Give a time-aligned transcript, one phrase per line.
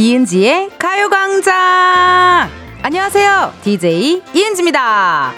[0.00, 2.48] 이은지의 가요광장!
[2.80, 3.52] 안녕하세요.
[3.62, 5.34] DJ 이은지입니다.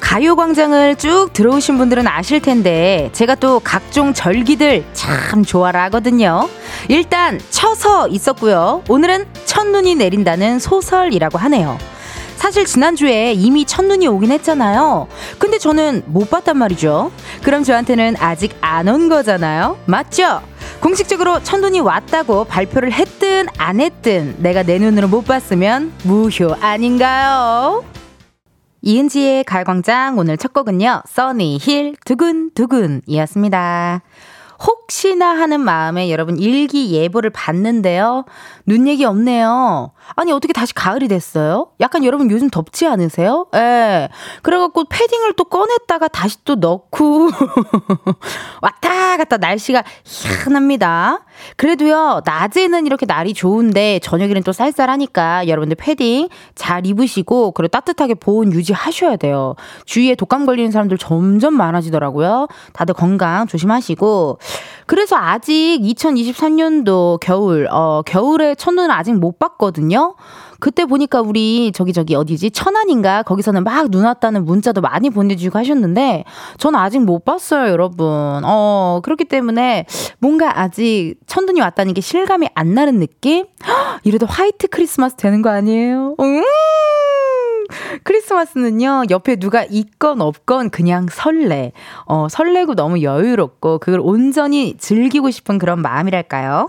[0.00, 6.50] 가요광장을 쭉 들어오신 분들은 아실 텐데, 제가 또 각종 절기들 참 좋아라 하거든요.
[6.88, 8.84] 일단, 쳐서 있었고요.
[8.90, 11.78] 오늘은 첫눈이 내린다는 소설이라고 하네요.
[12.36, 15.08] 사실 지난주에 이미 첫눈이 오긴 했잖아요.
[15.38, 17.10] 근데 저는 못 봤단 말이죠.
[17.42, 19.78] 그럼 저한테는 아직 안 온 거잖아요.
[19.86, 20.42] 맞죠?
[20.80, 27.82] 공식적으로 첫눈이 왔다고 발표를 했든 안 했든 내가 내 눈으로 못 봤으면 무효 아닌가요?
[28.82, 31.02] 이은지의 가광장 오늘 첫 곡은요.
[31.08, 34.02] 써니 힐 두근두근이었습니다.
[34.66, 38.24] 혹시나 하는 마음에 여러분 일기 예보를 봤는데요.
[38.66, 39.92] 눈 얘기 없네요.
[40.16, 41.68] 아니, 어떻게 다시 가을이 됐어요?
[41.80, 43.46] 약간 여러분 요즘 덥지 않으세요?
[43.54, 44.08] 예.
[44.42, 47.28] 그래갖고 패딩을 또 꺼냈다가 다시 또 넣고
[48.62, 51.24] 왔다 갔다 날씨가 희한합니다.
[51.56, 58.52] 그래도요, 낮에는 이렇게 날이 좋은데 저녁에는 또 쌀쌀하니까 여러분들 패딩 잘 입으시고 그리고 따뜻하게 보온
[58.52, 59.56] 유지하셔야 돼요.
[59.84, 62.48] 주위에 독감 걸리는 사람들 점점 많아지더라고요.
[62.72, 64.38] 다들 건강 조심하시고
[64.86, 70.14] 그래서 아직 2023년도 겨울, 어, 겨울에 첫눈을 아직 못 봤거든요.
[70.60, 72.50] 그때 보니까 우리 저기 저기 어디지?
[72.52, 73.22] 천안인가?
[73.22, 76.24] 거기서는 막 눈 왔다는 문자도 많이 보내주고 하셨는데
[76.58, 78.06] 저는 아직 못 봤어요 여러분.
[78.44, 79.84] 어 그렇기 때문에
[80.20, 83.44] 뭔가 아직 천눈이 왔다는 게 실감이 안 나는 느낌?
[84.04, 86.14] 이래도 화이트 크리스마스 되는 거 아니에요?
[86.20, 86.42] 음
[88.04, 91.72] 크리스마스는요, 옆에 누가 있건 없건 그냥 설레.
[92.06, 96.68] 어, 설레고 너무 여유롭고 그걸 온전히 즐기고 싶은 그런 마음이랄까요?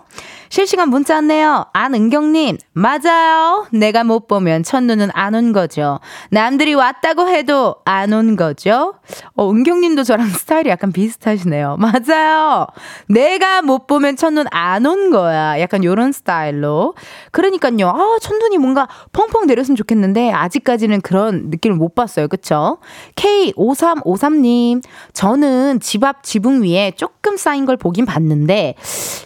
[0.50, 1.66] 실시간 문자 왔네요.
[1.74, 3.66] 안은경님, 맞아요.
[3.72, 6.00] 내가 못 보면 첫눈은 안 온 거죠.
[6.30, 8.94] 남들이 왔다고 해도 안 온 거죠.
[9.36, 11.78] 어, 은경님도 저랑 스타일이 약간 비슷하시네요.
[11.78, 12.68] 맞아요.
[13.10, 15.60] 내가 못 보면 첫눈 안 온 거야.
[15.60, 16.94] 약간 요런 스타일로.
[17.32, 17.90] 그러니까요.
[17.90, 22.28] 아, 첫눈이 뭔가 펑펑 내렸으면 좋겠는데, 아직까지는 그런 느낌을 못 봤어요.
[22.28, 22.78] 그쵸?
[23.16, 28.76] K5353님, 저는 집 앞 지붕 위에 조금 쌓인 걸 보긴 봤는데,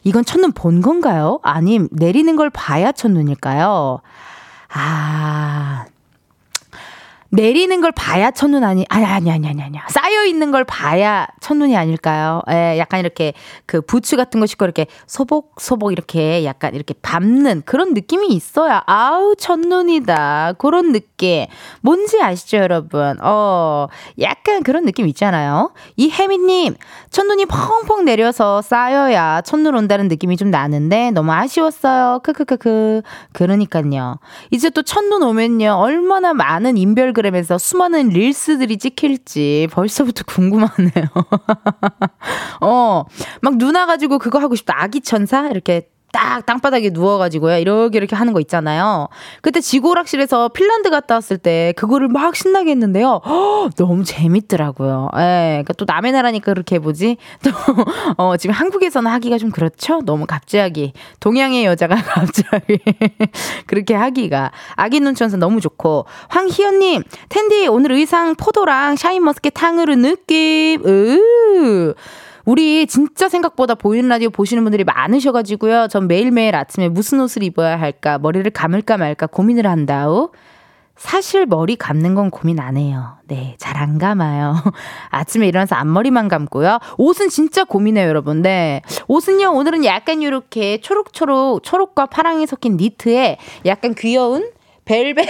[0.03, 1.39] 이건 첫눈 본 건가요?
[1.43, 3.99] 아님 내리는 걸 봐야 첫눈일까요?
[4.71, 5.85] 아,
[7.31, 9.77] 내리는 걸 봐야 첫눈 아니, 아니, 아니, 아니, 아니, 아니.
[9.89, 12.41] 쌓여 있는 걸 봐야 첫눈이 아닐까요?
[12.49, 13.33] 예, 약간 이렇게
[13.67, 18.81] 그 부츠 같은 거 신고 이렇게 소복 소복 이렇게 약간 이렇게 밟는 그런 느낌이 있어야
[18.87, 20.53] 아우, 첫눈이다.
[20.57, 21.45] 그런 느 낌.
[21.81, 23.17] 뭔지 아시죠, 여러분?
[23.21, 23.87] 어,
[24.19, 25.71] 약간 그런 느낌 있잖아요.
[25.97, 26.75] 이 혜미님,
[27.11, 32.21] 첫눈이 펑펑 내려서 쌓여야 첫눈 온다는 느낌이 좀 나는데 너무 아쉬웠어요.
[32.23, 33.01] 크크크크.
[33.33, 34.19] 그러니까요.
[34.49, 35.73] 이제 또 첫눈 오면요.
[35.73, 41.07] 얼마나 많은 인별 인스타그램에서 수많은 릴스들이 찍힐지 벌써부터 궁금하네요.
[42.61, 43.03] 어,
[43.41, 44.81] 막 누나 가지고 그거 하고 싶다.
[44.81, 45.47] 아기 천사?
[45.47, 47.57] 이렇게 딱 땅바닥에 누워가지고요.
[47.57, 49.07] 이렇게 이렇게 하는 거 있잖아요.
[49.41, 53.21] 그때 지구오락실에서 핀란드 갔다 왔을 때 그거를 막 신나게 했는데요.
[53.25, 55.09] 허, 너무 재밌더라고요.
[55.17, 55.19] 예.
[55.63, 57.17] 그러니까 또 남의 나라니까 그렇게 해보지.
[57.43, 57.51] 또,
[58.17, 60.01] 어, 지금 한국에서는 하기가 좀 그렇죠?
[60.05, 60.93] 너무 갑자기.
[61.19, 62.79] 동양의 여자가 갑자기
[63.67, 64.51] 그렇게 하기가.
[64.75, 66.05] 아기 눈천사 너무 좋고.
[66.29, 70.81] 황희연님, 텐디 오늘 의상 포도랑 샤인머스켓 탕후루 느낌.
[70.85, 71.93] 으
[72.49, 75.87] 우리 진짜 생각보다 보이는 라디오 보시는 분들이 많으셔가지고요.
[75.87, 80.31] 전 매일매일 아침에 무슨 옷을 입어야 할까, 머리를 감을까 말까 고민을 한다우.
[80.95, 83.17] 사실 머리 감는 건 고민 안 해요.
[83.27, 84.55] 네, 잘 안 감아요.
[85.11, 86.79] 아침에 일어나서 앞머리만 감고요.
[86.97, 88.41] 옷은 진짜 고민해요, 여러분.
[88.41, 88.81] 네.
[89.07, 93.37] 옷은요, 오늘은 약간 이렇게 초록초록, 초록과 파랑이 섞인 니트에
[93.67, 94.49] 약간 귀여운
[94.89, 95.27] 벨벳.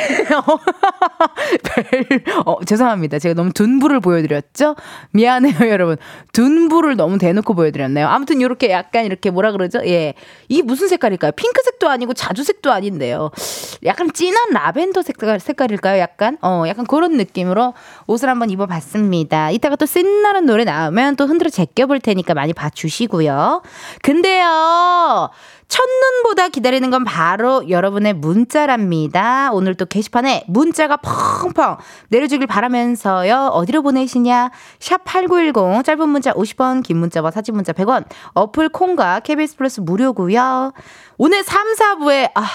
[1.63, 2.23] 벨.
[2.45, 3.19] 어, 죄송합니다.
[3.19, 4.77] 제가 너무 둔부를 보여드렸죠?
[5.11, 5.97] 미안해요, 여러분.
[6.31, 8.07] 둔부를 너무 대놓고 보여드렸네요.
[8.07, 9.81] 아무튼 이렇게 약간 이렇게 뭐라 그러죠?
[9.85, 10.13] 예.
[10.47, 11.33] 이게 무슨 색깔일까요?
[11.33, 13.31] 핑크색도 아니고 자주색도 아닌데요.
[13.83, 15.99] 약간 진한 라벤더 색깔, 색깔일까요?
[15.99, 16.37] 약간?
[16.41, 17.73] 어, 약간 그런 느낌으로
[18.07, 19.51] 옷을 한번 입어봤습니다.
[19.51, 23.61] 이따가 또 신나는 노래 나오면 또 흔들어 제껴볼 테니까 많이 봐주시고요.
[24.03, 25.29] 근데요.
[25.69, 29.48] 첫눈보다 기다리는 건 바로 여러분의 문자랍니다.
[29.51, 31.77] 오늘 또 게시판에 문자가 펑펑
[32.09, 33.51] 내려주길 바라면서요.
[33.53, 34.51] 어디로 보내시냐?
[34.79, 38.05] 샵 8910 짧은 문자 50원, 긴 문자와 사진 문자 100원.
[38.33, 40.73] 어플 콩과 KBS 플러스 무료고요.
[41.17, 42.47] 오늘 3, 4부에 아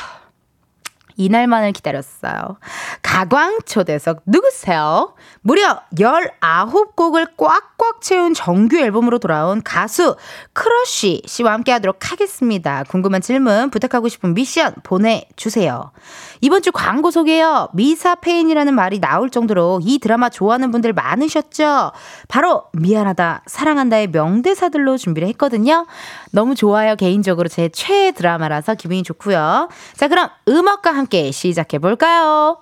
[1.17, 2.59] 이날만을 기다렸어요.
[3.03, 5.15] 가광 초대석 누구세요?
[5.41, 10.17] 무려 19곡을 꽉꽉 채운 정규 앨범으로 돌아온 가수
[10.53, 12.85] 크러쉬 씨와 함께 하도록 하겠습니다.
[12.85, 15.93] 궁금한 질문, 부탁하고 싶은 미션 보내주세요.
[16.41, 17.69] 이번 주 광고 소개요.
[17.75, 21.93] 미사폐인이라는 말이 나올 정도로 이 드라마 좋아하는 분들 많으셨죠?
[22.29, 25.87] 바로 미안하다, 사랑한다의 명대사들로 준비를 했거든요.
[26.35, 26.97] 너무 좋아요.
[26.97, 29.69] 개인적으로 제 최애 드라마라서 기분이 좋고요.
[29.95, 32.59] 자, 그럼 음악과 함께 시작해 볼까요?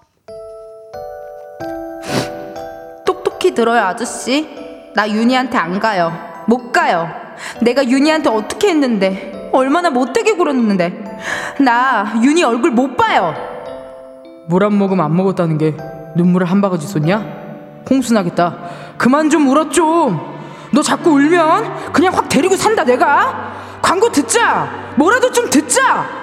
[3.07, 4.47] 똑똑히 들어요, 아저씨.
[4.95, 6.13] 나 윤희한테 안 가요.
[6.47, 7.09] 못 가요.
[7.63, 11.19] 내가 윤희한테 어떻게 했는데, 얼마나 못되게 굴었는데.
[11.61, 13.35] 나 윤희 얼굴 못 봐요.
[14.49, 15.75] 물 한 모금 안 먹었다는 게
[16.17, 17.25] 눈물을 한 바가지 쏟냐?
[17.89, 18.59] 홍수나겠다.
[18.99, 20.32] 그만 좀 울어 좀.
[20.73, 23.79] 너 자꾸 울면 그냥 확 데리고 산다 내가.
[23.83, 24.95] 광고 듣자.
[24.97, 26.23] 뭐라도 좀 듣자.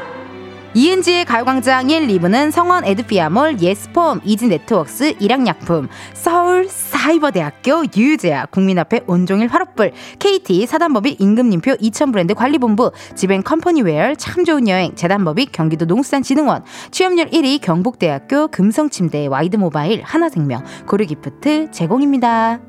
[0.75, 9.93] 이은지의 가요광장 1, 2부는 성원 에드피아몰, 예스폼, 이지네트웍스, 일양약품, 서울 사이버대학교, 유유제약, 국민앞에 온종일 화롯불,
[10.19, 17.61] KT, 사단법인 임금님표 2000브랜드 관리본부, 지벤 컴퍼니웨어, 참 좋은 여행, 재단법인 경기도 농수산진흥원, 취업률 1위
[17.61, 22.59] 경복대학교, 금성침대, 와이드모바일, 하나생명, 고르기프트 제공입니다.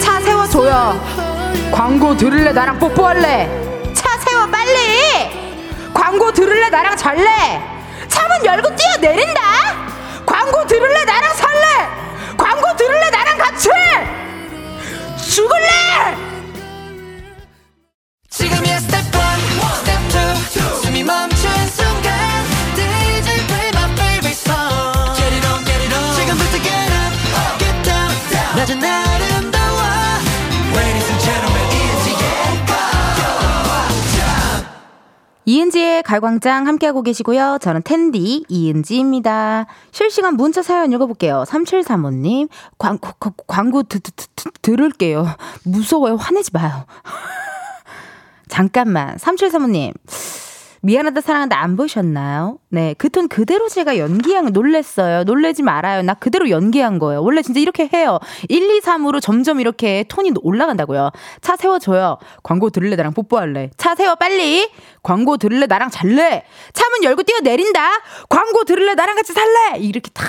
[0.00, 1.00] 차 세워줘요.
[1.72, 2.52] 광고 들을래?
[2.52, 3.70] 나랑 뽀뽀할래.
[4.30, 5.90] 세워 빨리!
[5.94, 6.68] 광고 들을래?
[6.68, 7.60] 나랑 잘래?
[8.08, 9.40] 차문 열고 뛰어내린다!
[10.26, 11.04] 광고 들을래?
[11.04, 11.88] 나랑 살래
[12.36, 13.10] 광고 들을래?
[13.10, 13.68] 나랑 같이!
[15.30, 15.68] 죽을래!
[18.28, 19.10] 지금이야 스텝 1
[19.74, 21.29] 스텝 2 숨이 멈
[35.50, 37.58] 이은지의 갈광장 함께하고 계시고요.
[37.60, 39.66] 저는 텐디 이은지입니다.
[39.90, 41.42] 실시간 문자 사연 읽어볼게요.
[41.44, 42.48] 3735님,
[42.78, 43.10] 광고,
[43.48, 45.26] 광고 드, 드, 드, 들을게요.
[45.64, 46.14] 무서워요.
[46.14, 46.84] 화내지 마요.
[48.48, 49.16] 잠깐만.
[49.16, 49.92] 3735님.
[50.82, 52.59] 미안하다 사랑한다 안 보셨나요?
[52.72, 55.24] 네, 그 톤 그대로 제가 연기한 놀랬어요.
[55.24, 56.02] 놀래지 말아요.
[56.02, 57.20] 나 그대로 연기한 거예요.
[57.24, 58.20] 원래 진짜 이렇게 해요.
[58.48, 61.10] 1, 2, 3으로 점점 이렇게 톤이 올라간다고요.
[61.40, 62.18] 차 세워줘요.
[62.44, 63.70] 광고 들을래 나랑 뽀뽀할래.
[63.76, 64.70] 차 세워 빨리.
[65.02, 66.44] 광고 들을래 나랑 잘래.
[66.72, 67.80] 차문 열고 뛰어내린다.
[68.28, 69.78] 광고 들을래 나랑 같이 살래.
[69.80, 70.22] 이렇게 다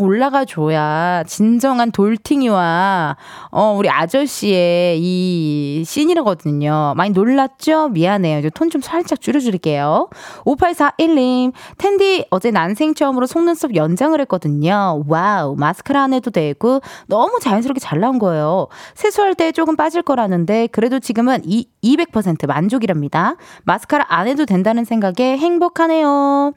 [0.00, 3.16] 올라가 줘야 진정한 돌팅이와
[3.50, 6.94] 어 우리 아저씨의 이 씬이라거든요.
[6.96, 7.90] 많이 놀랐죠?
[7.90, 8.48] 미안해요.
[8.48, 9.84] 톤좀 살짝 줄여줄게요.
[9.84, 10.08] 주세요.
[10.46, 15.04] 5841님, 텐디 어제 난생 처음으로 속눈썹 연장을 했거든요.
[15.08, 18.68] 와우, 마스카라 안 해도 되고 너무 자연스럽게 잘 나온 거예요.
[18.94, 23.36] 세수할 때 조금 빠질 거라는데 그래도 지금은 이 200% 만족이랍니다.
[23.64, 26.52] 마스카라 안 해도 된다는 생각에 행복하네요.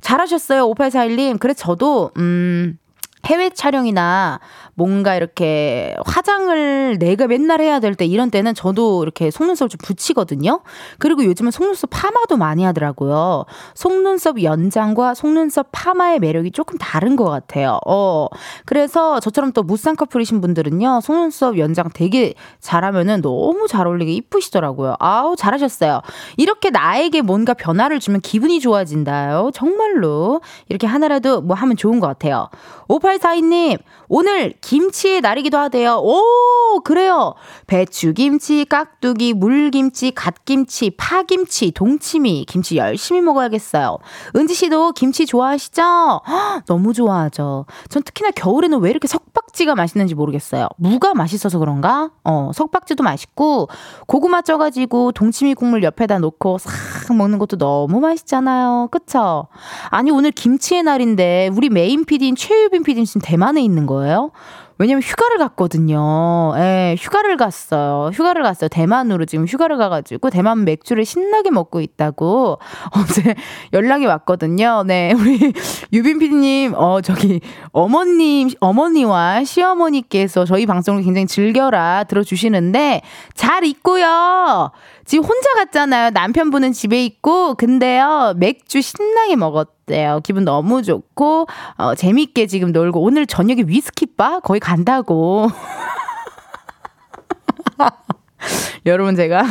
[0.00, 1.38] 잘하셨어요, 5841님.
[1.38, 2.78] 그래 저도 음
[3.28, 4.40] 해외 촬영이나
[4.74, 10.60] 뭔가 이렇게 화장을 내가 맨날 해야 될 때 이런 때는 저도 이렇게 속눈썹을 좀 붙이거든요.
[10.98, 13.44] 그리고 요즘은 속눈썹 파마도 많이 하더라고요.
[13.74, 17.80] 속눈썹 연장과 속눈썹 파마의 매력이 조금 다른 것 같아요.
[17.86, 18.28] 어.
[18.64, 21.00] 그래서 저처럼 또 무쌍 커플이신 분들은요.
[21.02, 24.94] 속눈썹 연장 되게 잘하면은 너무 잘 어울리게 이쁘시더라고요.
[25.00, 26.00] 아우, 잘하셨어요.
[26.36, 29.50] 이렇게 나에게 뭔가 변화를 주면 기분이 좋아진다요.
[29.52, 30.40] 정말로.
[30.68, 32.48] 이렇게 하나라도 뭐 하면 좋은 것 같아요.
[33.18, 36.00] 5842님, 오늘 김치의 날이기도 하대요.
[36.02, 37.34] 오, 그래요.
[37.66, 43.98] 배추김치, 깍두기, 물김치, 갓김치, 파김치, 동치미, 김치 열심히 먹어야겠어요.
[44.36, 45.82] 은지 씨도 김치 좋아하시죠?
[45.82, 47.66] 허, 너무 좋아하죠.
[47.88, 50.68] 전 특히나 겨울에는 왜 이렇게 석박지가 맛있는지 모르겠어요.
[50.76, 52.10] 무가 맛있어서 그런가?
[52.24, 53.68] 어, 석박지도 맛있고,
[54.06, 58.88] 고구마 쪄가지고 동치미 국물 옆에다 놓고 싹 먹는 것도 너무 맛있잖아요.
[58.90, 59.48] 그쵸?
[59.90, 64.30] 아니, 오늘 김치의 날인데, 우리 메인 PD인 최유빈 PD 는 지금 대만에 있는 거예요?
[64.78, 66.54] 왜냐면 휴가를 갔거든요.
[66.56, 68.10] 예, 휴가를 갔어요.
[68.12, 68.68] 휴가를 갔어요.
[68.68, 72.58] 대만으로 지금 휴가를 가가지고 대만 맥주를 신나게 먹고 있다고
[72.96, 73.34] 어제
[73.72, 74.84] 연락이 왔거든요.
[74.86, 75.52] 네, 우리
[75.92, 77.40] 유빈 PD님, 어, 저기,
[77.72, 83.02] 어머님, 어머니와 시어머니께서 저희 방송을 굉장히 즐겨라 들어주시는데
[83.34, 84.70] 잘 있고요.
[85.04, 86.10] 지금 혼자 갔잖아요.
[86.10, 90.20] 남편분은 집에 있고, 근데요, 맥주 신나게 먹었 대요.
[90.22, 94.40] 기분 너무 좋고, 어, 재밌게 지금 놀고, 오늘 저녁에 위스키바?
[94.40, 95.48] 거의 간다고.
[98.86, 99.42] 여러분, 제가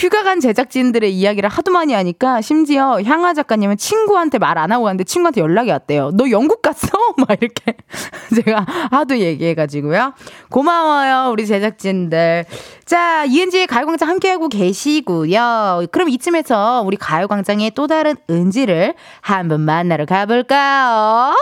[0.00, 5.04] 휴가 간 제작진들의 이야기를 하도 많이 하니까 심지어 향아 작가님은 친구한테 말 안 하고 갔는데
[5.04, 6.10] 친구한테 연락이 왔대요.
[6.14, 6.88] 너 영국 갔어?
[7.16, 7.74] 막 이렇게
[8.44, 10.12] 제가 하도 얘기해가지고요.
[10.50, 12.44] 고마워요, 우리 제작진들.
[12.84, 15.86] 자, 이은지의 가요광장 함께하고 계시고요.
[15.92, 21.34] 그럼 이쯤에서 우리 가요광장의 또 다른 은지를 한번 만나러 가볼까요?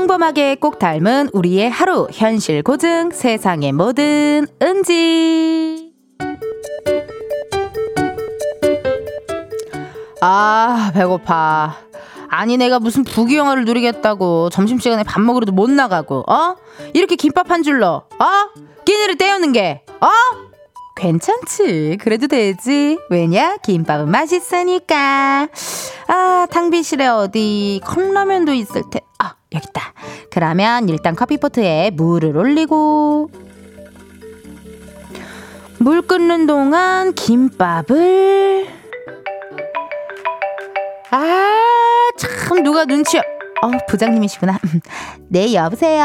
[0.00, 5.92] 평범하게 꼭 닮은 우리의 하루 현실 고증 세상의 모든 은지
[10.22, 11.76] 아 배고파
[12.30, 16.56] 아니 내가 무슨 부귀영화를 누리겠다고 점심시간에 밥 먹으러도 못 나가고 어?
[16.94, 17.88] 이렇게 김밥 한 줄로
[18.18, 18.26] 어?
[18.86, 20.08] 끼니를 때우는 게 어?
[21.00, 21.96] 괜찮지?
[21.98, 22.98] 그래도 되지.
[23.08, 23.56] 왜냐?
[23.62, 25.48] 김밥은 맛있으니까.
[26.08, 29.94] 아 탕비실에 어디 컵라면도 있을 테 아, 여기 있다.
[30.30, 33.30] 그러면 일단 커피포트에 물을 올리고.
[35.78, 38.68] 물 끓는 동안 김밥을.
[41.12, 43.18] 아, 참 누가 눈치
[43.62, 44.58] 어, 부장님이시구나.
[45.28, 46.02] 네, 여보세요?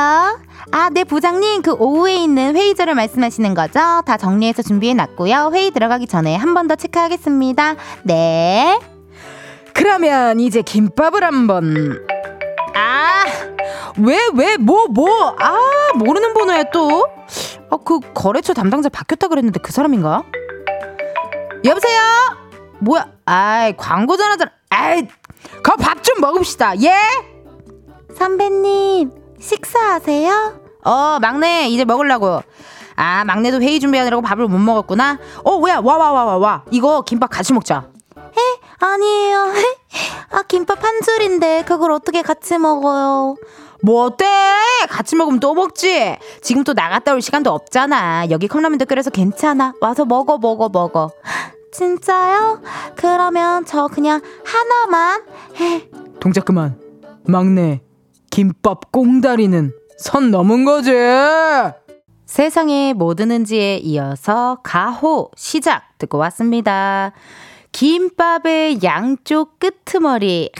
[0.71, 1.61] 아, 네, 부장님.
[1.61, 3.79] 그 오후에 있는 회의자를 말씀하시는 거죠?
[4.05, 5.51] 다 정리해서 준비해 놨고요.
[5.53, 7.75] 회의 들어가기 전에 한 번 더 체크하겠습니다.
[8.03, 8.79] 네.
[9.73, 11.99] 그러면 이제 김밥을 한번
[12.75, 13.23] 아,
[13.99, 15.57] 왜, 왜, 뭐, 뭐, 아,
[15.95, 17.07] 모르는 번호야 또.
[17.69, 20.23] 어, 그 거래처 담당자 바뀌었다 그랬는데 그 사람인가?
[21.63, 21.99] 여보세요?
[22.79, 23.07] 뭐야?
[23.25, 24.51] 아이, 광고 전화잖아.
[24.69, 25.07] 아이,
[25.63, 26.81] 그 밥 좀 먹읍시다.
[26.83, 26.91] 예?
[28.15, 30.59] 선배님, 식사하세요?
[30.83, 32.41] 어, 막내, 이제 먹으려고.
[32.95, 35.19] 아, 막내도 회의 준비하느라고 밥을 못 먹었구나.
[35.43, 35.81] 어, 뭐야?
[35.83, 36.63] 와, 와, 와, 와, 와.
[36.71, 37.89] 이거 김밥 같이 먹자.
[38.17, 38.59] 에?
[38.79, 39.51] 아니에요.
[40.31, 43.35] 아, 김밥 한 줄인데 그걸 어떻게 같이 먹어요?
[43.81, 44.25] 뭐 어때?
[44.89, 46.17] 같이 먹으면 또 먹지.
[46.41, 48.29] 지금 또 나갔다 올 시간도 없잖아.
[48.29, 49.73] 여기 컵라면도 끓여서 괜찮아.
[49.81, 51.11] 와서 먹어, 먹어, 먹어.
[51.73, 52.61] 진짜요?
[52.95, 55.23] 그러면 저 그냥 하나만
[55.59, 55.89] 해.
[56.21, 56.79] 동작 그만.
[57.27, 57.81] 막내,
[58.35, 60.91] 김밥 꽁다리는 선 넘은 거지.
[62.25, 67.13] 세상의 모든 은지에 이어서 가호 시작 듣고 왔습니다.
[67.71, 70.51] 김밥의 양쪽 끄트머리.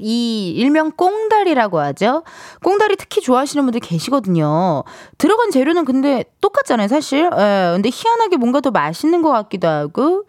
[0.00, 2.24] 이 일명 꽁다리라고 하죠.
[2.64, 4.82] 꽁다리 특히 좋아하시는 분들 계시거든요.
[5.18, 7.30] 들어간 재료는 근데 똑같잖아요, 사실.
[7.32, 10.24] 예, 근데 희한하게 뭔가 더 맛있는 것 같기도 하고,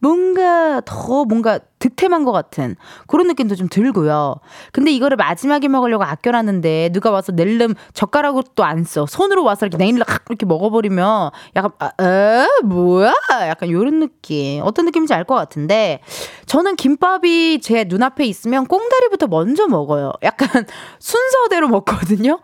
[0.00, 4.36] 뭔가 더 뭔가 득템한 것 같은 그런 느낌도 좀 들고요.
[4.72, 9.06] 근데 이거를 마지막에 먹으려고 아껴놨는데 누가 와서 낼름 젓가락으로 또 안 써.
[9.06, 13.12] 손으로 와서 이렇게 내일로 이렇게 먹어버리면 약간 아, 에 뭐야?
[13.48, 14.62] 약간 요런 느낌.
[14.64, 16.00] 어떤 느낌인지 알 것 같은데
[16.46, 20.12] 저는 김밥이 제 눈앞에 있으면 꽁다리부터 먼저 먹어요.
[20.22, 20.48] 약간
[20.98, 22.40] 순서대로 먹거든요.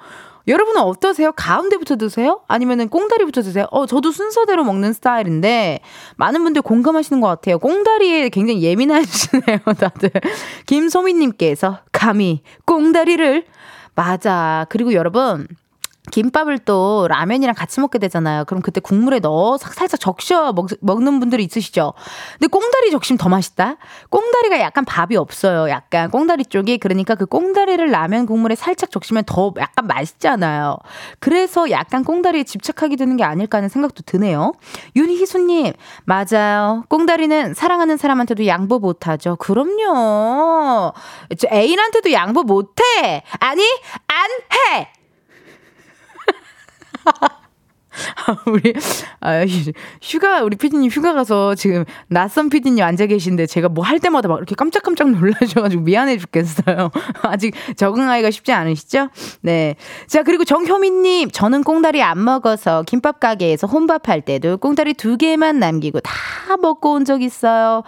[0.47, 1.33] 여러분은 어떠세요?
[1.33, 2.43] 가운데부터 드세요?
[2.49, 3.67] 아니면은 꽁다리부터 드세요?
[3.71, 5.81] 어, 저도 순서대로 먹는 스타일인데
[6.17, 7.59] 많은 분들 공감하시는 것 같아요.
[7.59, 10.11] 꽁다리에 굉장히 예민하시네요, 다들.
[10.67, 13.45] 김소민님께서 감히 꽁다리를
[13.95, 14.67] 맞아.
[14.69, 15.47] 그리고 여러분
[16.11, 18.45] 김밥을 또 라면이랑 같이 먹게 되잖아요.
[18.45, 21.95] 그럼 그때 국물에 넣어 살짝 적셔 먹, 먹는 분들이 있으시죠.
[22.35, 23.77] 근데 꽁다리 적시면 더 맛있다?
[24.11, 25.71] 꽁다리가 약간 밥이 없어요.
[25.71, 26.79] 약간 꽁다리 쪽이.
[26.79, 30.77] 그러니까 그 꽁다리를 라면 국물에 살짝 적시면 더 약간 맛있잖아요.
[31.21, 34.53] 그래서 약간 꽁다리에 집착하게 되는 게 아닐까 하는 생각도 드네요.
[34.97, 35.73] 윤희수님,
[36.05, 36.85] 맞아요.
[36.89, 39.37] 꽁다리는 사랑하는 사람한테도 양보 못하죠.
[39.37, 40.93] 그럼요.
[41.39, 43.23] 저 애인한테도 양보 못해.
[43.41, 43.63] 아니,
[44.07, 44.31] 안
[44.77, 44.94] 해!
[48.47, 48.73] 우리
[49.21, 49.45] 아,
[50.03, 54.39] 휴가 우리 피디님 휴가 가서 지금 낯선 피디님 앉아 계신데 제가 뭐 할 때마다 막
[54.39, 56.91] 이렇게 깜짝깜짝 놀라셔가지고 미안해 죽겠어요.
[57.23, 59.11] 아직 적응하기가 쉽지 않으시죠?
[59.43, 59.77] 네.
[60.09, 66.01] 자 그리고 정효민님 저는 꽁다리 안 먹어서 김밥 가게에서 혼밥할 때도 꽁다리 두 개만 남기고
[66.01, 66.13] 다
[66.61, 67.83] 먹고 온 적 있어요.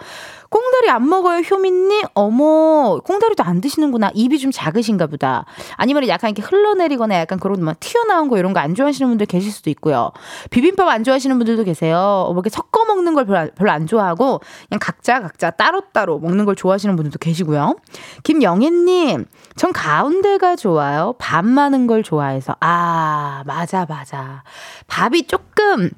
[0.49, 2.05] 꽁다리 안 먹어요, 효민님?
[2.13, 4.11] 어머, 꽁다리도 안 드시는구나.
[4.13, 5.45] 입이 좀 작으신가 보다.
[5.75, 9.51] 아니면 약간 이렇게 흘러내리거나 약간 그런 막 튀어나온 거 이런 거 안 좋아하시는 분들 계실
[9.51, 10.11] 수도 있고요.
[10.49, 12.23] 비빔밥 안 좋아하시는 분들도 계세요.
[12.27, 16.55] 뭐 이렇게 섞어 먹는 걸 별로, 별로 안 좋아하고 그냥 각자 각자 따로따로 먹는 걸
[16.55, 17.75] 좋아하시는 분들도 계시고요.
[18.23, 19.25] 김영애님,
[19.55, 21.13] 전 가운데가 좋아요.
[21.19, 22.55] 밥 많은 걸 좋아해서.
[22.59, 24.43] 아, 맞아, 맞아.
[24.87, 25.91] 밥이 조금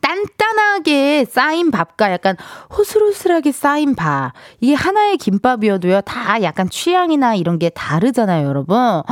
[0.00, 2.36] 단단하게 쌓인 밥과 약간
[2.76, 4.32] 호슬호슬하게 쌓인 밥.
[4.60, 8.76] 이게 하나의 김밥이어도요, 다 약간 취향이나 이런 게 다르잖아요, 여러분.
[8.76, 9.04] 허,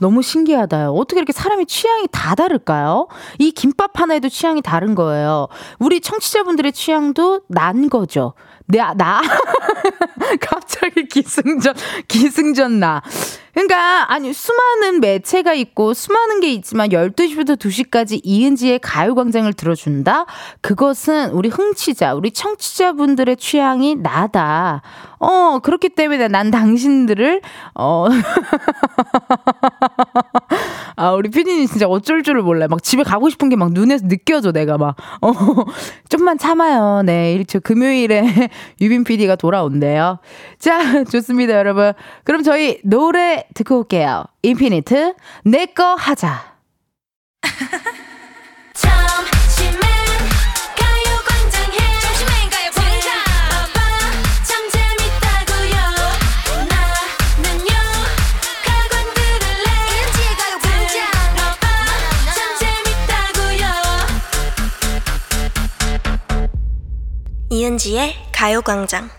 [0.00, 0.92] 너무 신기하다요.
[0.92, 3.08] 어떻게 이렇게 사람이 취향이 다 다를까요?
[3.38, 5.48] 이 김밥 하나에도 취향이 다른 거예요.
[5.78, 8.34] 우리 청취자분들의 취향도 난 거죠.
[8.72, 9.20] 나, 나.
[10.40, 11.74] 갑자기 기승전,
[12.08, 13.02] 기승전 나.
[13.52, 20.26] 그러니까 아니 수많은 매체가 있고 수많은 게 있지만 12시부터 2시까지 이은지의 가요광장을 들어준다?
[20.60, 24.82] 그것은 우리 흥취자, 우리 청취자분들의 취향이 나다.
[25.18, 27.42] 어, 그렇기 때문에 난 당신들을
[27.74, 28.06] 어
[30.96, 32.68] 아, 우리 피디님 진짜 어쩔 줄을 몰라요.
[32.68, 34.96] 막 집에 가고 싶은 게 막 눈에서 느껴져, 내가 막.
[35.20, 35.32] 어,
[36.08, 37.02] 좀만 참아요.
[37.04, 38.48] 네, 저 금요일에
[38.80, 40.18] 유빈 피디가 돌아온대요.
[40.58, 41.92] 자, 좋습니다, 여러분.
[42.24, 44.24] 그럼 저희 노래 듣고 올게요.
[44.42, 45.14] 인피니트,
[45.44, 46.50] 내 거 하자.
[67.50, 69.10] 이은지의 가요광장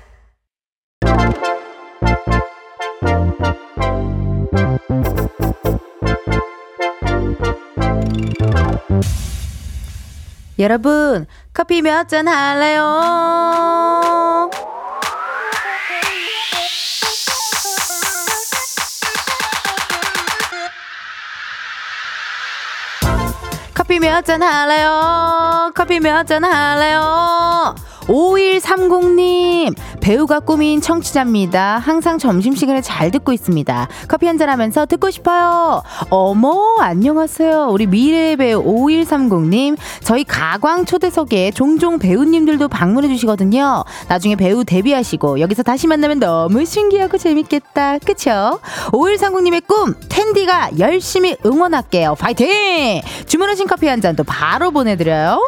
[10.57, 12.81] 여러분, 커피 몇 잔 할래요?
[23.75, 25.71] 커피 몇 잔 할래요?
[25.75, 27.75] 커피 몇 잔 할래요?
[28.07, 31.77] 5130님, 배우가 꿈인 청취자입니다.
[31.77, 33.87] 항상 점심시간에 잘 듣고 있습니다.
[34.07, 35.83] 커피 한잔 하면서 듣고 싶어요.
[36.09, 37.67] 어머, 안녕하세요.
[37.69, 39.77] 우리 미래 배우 5130님.
[40.01, 43.83] 저희 가광 초대석에 종종 배우님들도 방문해 주시거든요.
[44.07, 47.99] 나중에 배우 데뷔하시고 여기서 다시 만나면 너무 신기하고 재밌겠다.
[47.99, 48.59] 그쵸?
[48.91, 52.15] 5130님의 꿈, 텐디가 열심히 응원할게요.
[52.15, 53.01] 파이팅!
[53.27, 55.47] 주문하신 커피 한 잔 또 바로 보내드려요.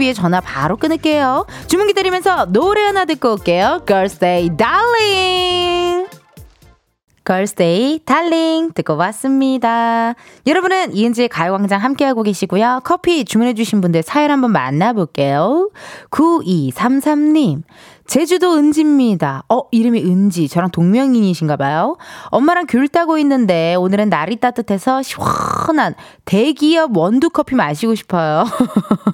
[0.01, 1.45] 위해 전화 바로 끊을게요.
[1.67, 3.83] 주문 기다리면서 노래 하나 듣고 올게요.
[3.87, 6.09] Girls Day Darling.
[7.25, 10.15] Girls Day Darling 듣고 왔습니다.
[10.47, 12.81] 여러분은 이은지의 가요광장 함께하고 계시고요.
[12.83, 15.69] 커피 주문해주신 분들 사연 한번 만나볼게요.
[16.09, 17.61] 9233님.
[18.11, 19.45] 제주도 은지입니다.
[19.47, 20.49] 어, 이름이 은지.
[20.49, 21.95] 저랑 동명인이신가 봐요.
[22.25, 25.95] 엄마랑 귤 따고 있는데 오늘은 날이 따뜻해서 시원한
[26.25, 28.43] 대기업 원두 커피 마시고 싶어요.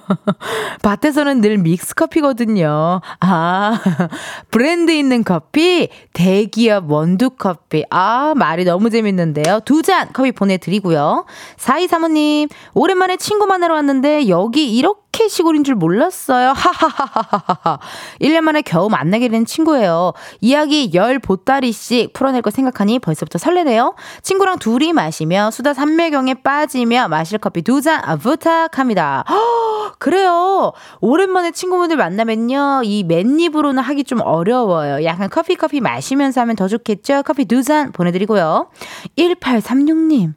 [0.82, 3.02] 밭에서는 늘 믹스 커피거든요.
[3.20, 3.80] 아,
[4.50, 7.84] 브랜드 있는 커피, 대기업 원두 커피.
[7.92, 9.60] 아, 말이 너무 재밌는데요.
[9.64, 11.26] 두 잔 커피 보내드리고요.
[11.58, 16.54] 4235님, 오랜만에 친구 만나러 왔는데 여기 이렇게 시골인 줄 몰랐어요.
[16.56, 17.80] 하하하하하.
[18.22, 20.14] 1년 만에 겨우 만나게 된 친구예요.
[20.42, 23.96] 이야기 열 보따리씩 풀어낼 거 생각하니 벌써부터 설레네요.
[24.22, 29.24] 친구랑 둘이 마시며 수다 삼매경에 빠지며 마실 커피 두 잔 부탁합니다.
[29.30, 30.74] 허, 그래요.
[31.02, 32.82] 오랜만에 친구분들 만나면요.
[32.84, 35.04] 이 맨입으로는 하기 좀 어려워요.
[35.06, 37.24] 약간 커피 커피 마시면서 하면 더 좋겠죠?
[37.24, 38.70] 커피 두 잔 보내드리고요.
[39.18, 40.34] 1836님.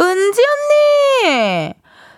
[0.00, 1.74] 은지 언니!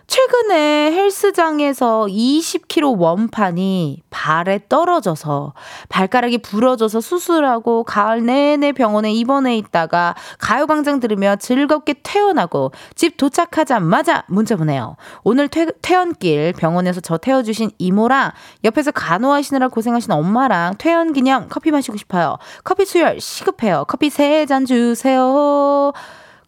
[0.06, 0.92] 최근에
[1.24, 5.54] 헬스장에서 20kg 원판이 발에 떨어져서
[5.88, 14.56] 발가락이 부러져서 수술하고 가을 내내 병원에 입원해 있다가 가요광장 들으며 즐겁게 퇴원하고 집 도착하자마자 문자
[14.56, 14.96] 보내요.
[15.22, 18.32] 오늘 퇴, 퇴원길 병원에서 저 태워주신 이모랑
[18.64, 22.36] 옆에서 간호하시느라 고생하신 엄마랑 퇴원 기념 커피 마시고 싶어요.
[22.64, 23.84] 커피 수혈 시급해요.
[23.88, 25.92] 커피 세 잔 주세요.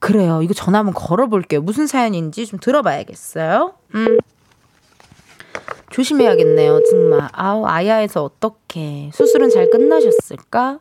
[0.00, 0.42] 그래요.
[0.42, 1.62] 이거 전화 한번 걸어볼게요.
[1.62, 3.72] 무슨 사연인지 좀 들어봐야겠어요.
[3.94, 4.18] 음.
[5.90, 7.28] 조심해야겠네요, 정말.
[7.32, 9.10] 아우, 아야에서 어떻게.
[9.12, 10.78] 수술은 잘 끝나셨을까?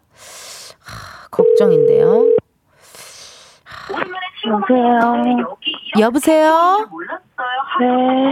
[0.80, 2.26] 하, 걱정인데요.
[4.48, 5.26] 여보세요.
[6.00, 6.90] 여보세요?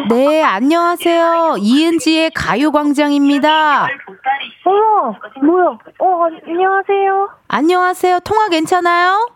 [0.10, 0.16] 네.
[0.16, 1.56] 네, 안녕하세요.
[1.60, 3.88] 이은지의 가요광장입니다.
[4.66, 5.78] 어머, 뭐야?
[6.00, 7.30] 어, 안녕하세요.
[7.48, 8.20] 안녕하세요.
[8.22, 9.30] 통화 괜찮아요?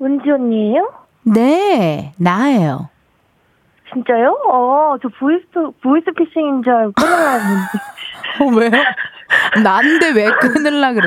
[0.00, 0.92] 은지 언니예요?
[1.24, 2.88] 네, 나예요.
[3.92, 4.36] 진짜요?
[4.50, 5.44] 어, 저 보이스,
[5.82, 7.78] 보이스피싱인 줄 알고 끊어놨는데.
[8.40, 8.84] 어, 왜요?
[9.62, 11.06] 난데 왜 끊을라 그래?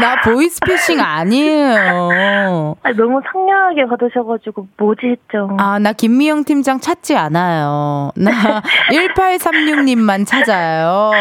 [0.00, 2.76] 나 보이스피싱 아니에요.
[2.82, 5.56] 아, 너무 상냥하게 받으셔가지고, 뭐지 했죠.
[5.60, 8.10] 아, 나 김미영 팀장 찾지 않아요.
[8.16, 8.30] 나
[8.90, 11.12] 1836님만 찾아요.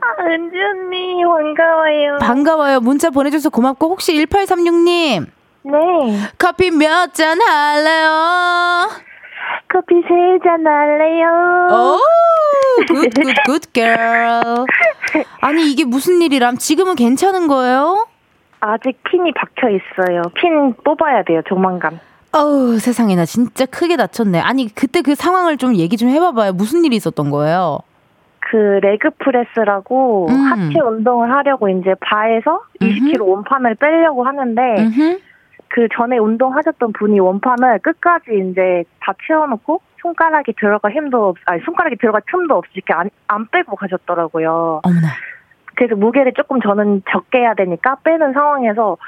[0.00, 2.18] 아, 은지 언니, 반가워요.
[2.20, 2.80] 반가워요.
[2.80, 5.26] 문자 보내줘서 고맙고, 혹시 1836님,
[5.64, 5.72] 네.
[6.38, 8.88] 커피 몇 잔 할래요?
[9.68, 11.68] 커피 세 잔 할래요?
[11.70, 11.98] 오,
[12.86, 14.66] good, good, good, girl.
[15.40, 16.56] 아니, 이게 무슨 일이람?
[16.58, 18.06] 지금은 괜찮은 거예요?
[18.60, 20.22] 아직 핀이 박혀 있어요.
[20.34, 21.98] 핀 뽑아야 돼요, 조만간.
[22.32, 24.40] 어우, 세상에, 나 진짜 크게 다쳤네.
[24.40, 26.52] 아니, 그때 그 상황을 좀 얘기 좀 해봐봐요.
[26.52, 27.80] 무슨 일이 있었던 거예요?
[28.40, 30.34] 그 leg press라고 음.
[30.34, 35.18] 하체 운동을 하려고 이제 바에서 20kg 원판을 빼려고 하는데 음흠.
[35.72, 41.96] 그 전에 운동하셨던 분이 원판을 끝까지 이제 다 채워놓고 손가락이 들어갈 힘도 없, 아니 손가락이
[41.96, 44.82] 들어갈 틈도 없이 이렇게 안, 안 빼고 가셨더라고요.
[44.84, 45.08] 어머나.
[45.74, 48.98] 그래서 무게를 조금 저는 적게 해야 되니까 빼는 상황에서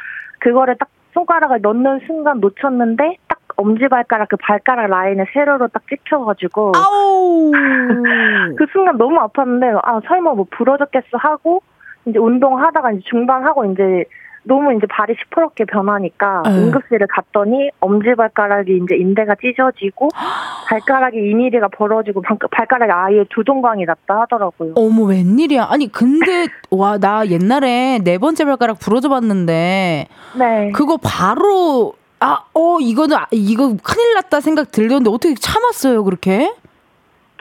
[0.40, 6.72] 그거를 딱 손가락을 넣는 순간 놓쳤는데 딱 엄지발가락 그 발가락 라인에 세로로 딱 찍혀가지고.
[8.56, 11.62] 그 순간 너무 아팠는데 아 설마 뭐 부러졌겠어 하고
[12.06, 14.04] 이제 운동하다가 이제 중단하고 이제
[14.46, 16.54] 너무 이제 발이 시퍼렇게 변하니까 에휴.
[16.66, 20.08] 응급실을 갔더니 엄지발가락이 이제 인대가 찢어지고
[20.68, 24.74] 발가락이 2mm가 벌어지고 발- 발가락이 아예 두 동강이 났다 하더라고요.
[24.76, 25.66] 어머, 웬일이야.
[25.70, 30.06] 아니, 근데, 와, 나 옛날에 네 번째 발가락 부러져 봤는데,
[30.38, 30.72] 네.
[30.72, 36.52] 그거 바로, 아, 어, 이거는, 아, 이거 큰일 났다 생각 들렸는데, 어떻게 참았어요, 그렇게?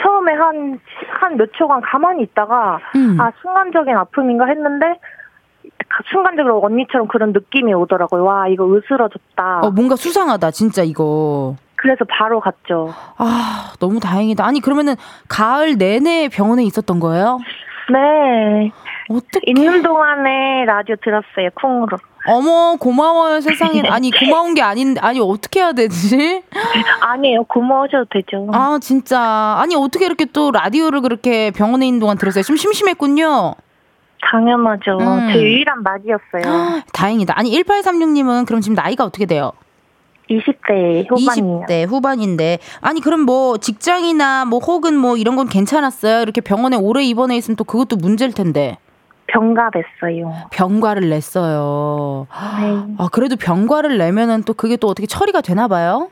[0.02, 0.80] 처음에 한,
[1.20, 3.18] 한 몇 초간 가만히 있다가, 음.
[3.20, 4.96] 아, 순간적인 아픔인가 했는데, 가-
[6.12, 8.24] 순간적으로 언니처럼 그런 느낌이 오더라고요.
[8.24, 9.60] 와, 이거 으스러졌다.
[9.64, 11.56] 어, 뭔가 수상하다, 진짜 이거.
[11.76, 12.94] 그래서 바로 갔죠.
[13.18, 14.46] 아, 너무 다행이다.
[14.46, 14.96] 아니, 그러면은,
[15.28, 17.40] 가을 내내 병원에 있었던 거예요?
[17.92, 18.72] 네.
[19.10, 19.42] 어떻게?
[19.46, 21.98] 있는 동안에 라디오 들었어요, 콩으로.
[22.26, 23.82] 어머, 고마워요, 세상에.
[23.92, 26.42] 아니, 고마운 게 아닌데, 아니, 어떻게 해야 되지?
[27.02, 28.48] 아니에요, 고마우셔도 되죠.
[28.54, 29.20] 아, 진짜.
[29.60, 32.44] 아니, 어떻게 이렇게 또 라디오를 그렇게 병원에 있는 동안 들었어요?
[32.44, 33.56] 좀 심심했군요.
[34.32, 34.98] 당연하죠.
[35.00, 35.30] 음.
[35.32, 36.84] 제 유일한 말이었어요.
[36.94, 37.34] 다행이다.
[37.38, 39.52] 아니, 1836님은 그럼 지금 나이가 어떻게 돼요?
[40.30, 41.66] 20대 후반이에요.
[41.68, 42.60] 20대 후반인데.
[42.82, 46.22] 아니, 그럼 뭐 직장이나 뭐 혹은 뭐 이런 건 괜찮았어요?
[46.22, 48.78] 이렇게 병원에 오래 입원해 있으면 또 그것도 문제일 텐데.
[49.28, 50.32] 병가됐어요.
[50.52, 52.28] 병과를 냈어요.
[52.60, 52.96] 네.
[52.98, 56.10] 아, 그래도 병과를 내면은 또 그게 또 어떻게 처리가 되나 봐요?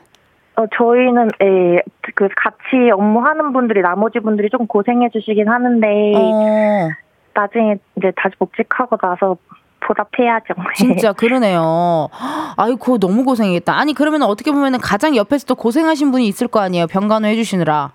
[0.56, 1.82] 어, 저희는, 에,
[2.14, 6.90] 그, 같이 업무하는 분들이, 나머지 분들이 좀 고생해 주시긴 하는데, 어,
[7.34, 9.36] 나중에 이제 다시 복직하고 나서
[9.80, 10.54] 보답해야죠.
[10.76, 12.08] 진짜 그러네요.
[12.56, 13.76] 아이고, 너무 고생했다.
[13.76, 16.86] 아니, 그러면 어떻게 보면은 가장 옆에서 또 고생하신 분이 있을 거 아니에요?
[16.86, 17.90] 병간호 해주시느라.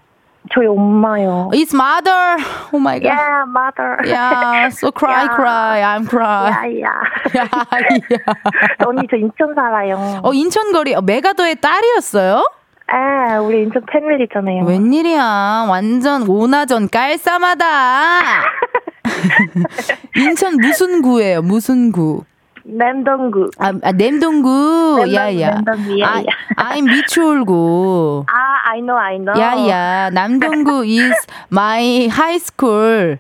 [0.54, 1.50] 저희 엄마요.
[1.54, 2.38] It's mother.
[2.72, 3.12] Oh my god.
[3.12, 3.98] Yeah, mother.
[4.06, 5.36] Yeah, so cry, Yeah.
[5.36, 5.82] cry.
[5.82, 6.52] I'm cry.
[6.52, 6.88] 야야.
[7.36, 8.86] 야, 야.
[8.86, 10.22] 언니 저 인천 살아요.
[10.24, 12.50] 어, 인천 거리 어, 메가더의 딸이었어요?
[12.88, 14.64] 아, 우리 인천 패밀리잖아요.
[14.64, 15.66] 웬일이야.
[15.70, 17.66] 완전 오나전 깔쌈하다.
[20.16, 21.42] 인천 무슨 구예요?
[21.42, 22.24] 무슨 구?
[22.64, 23.50] 남동구.
[23.60, 23.92] 아, 아.
[23.94, 24.44] 냄동-
[25.16, 25.62] 야야.
[25.62, 26.26] 냄동구, 야, 아, 야.
[26.58, 28.26] I'm 미추홀구.
[28.28, 29.40] 아, I know, I know.
[29.40, 30.10] 야야.
[30.10, 31.16] 남동구 is
[31.50, 33.18] my high school.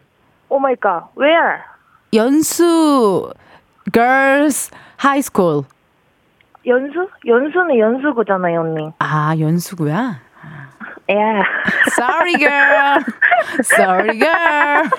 [0.50, 1.06] Oh my god.
[1.16, 1.64] Where?
[2.14, 3.32] 연수
[3.94, 4.70] girls
[5.02, 5.64] high school.
[6.66, 7.08] 연수?
[7.26, 8.92] 연수는 연수구잖아요, 언니.
[9.00, 10.20] 아, 연수구야?
[11.10, 11.42] Yeah.
[11.96, 13.00] Sorry girl.
[13.64, 14.90] Sorry girl.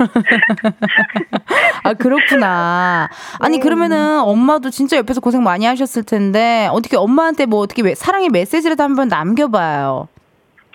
[1.82, 3.08] 아, 그렇구나.
[3.40, 8.30] 아니, 그러면은 엄마도 진짜 옆에서 고생 많이 하셨을 텐데, 어떻게 엄마한테 뭐 어떻게 메- 사랑의
[8.30, 10.08] 메시지라도 한번 남겨봐요.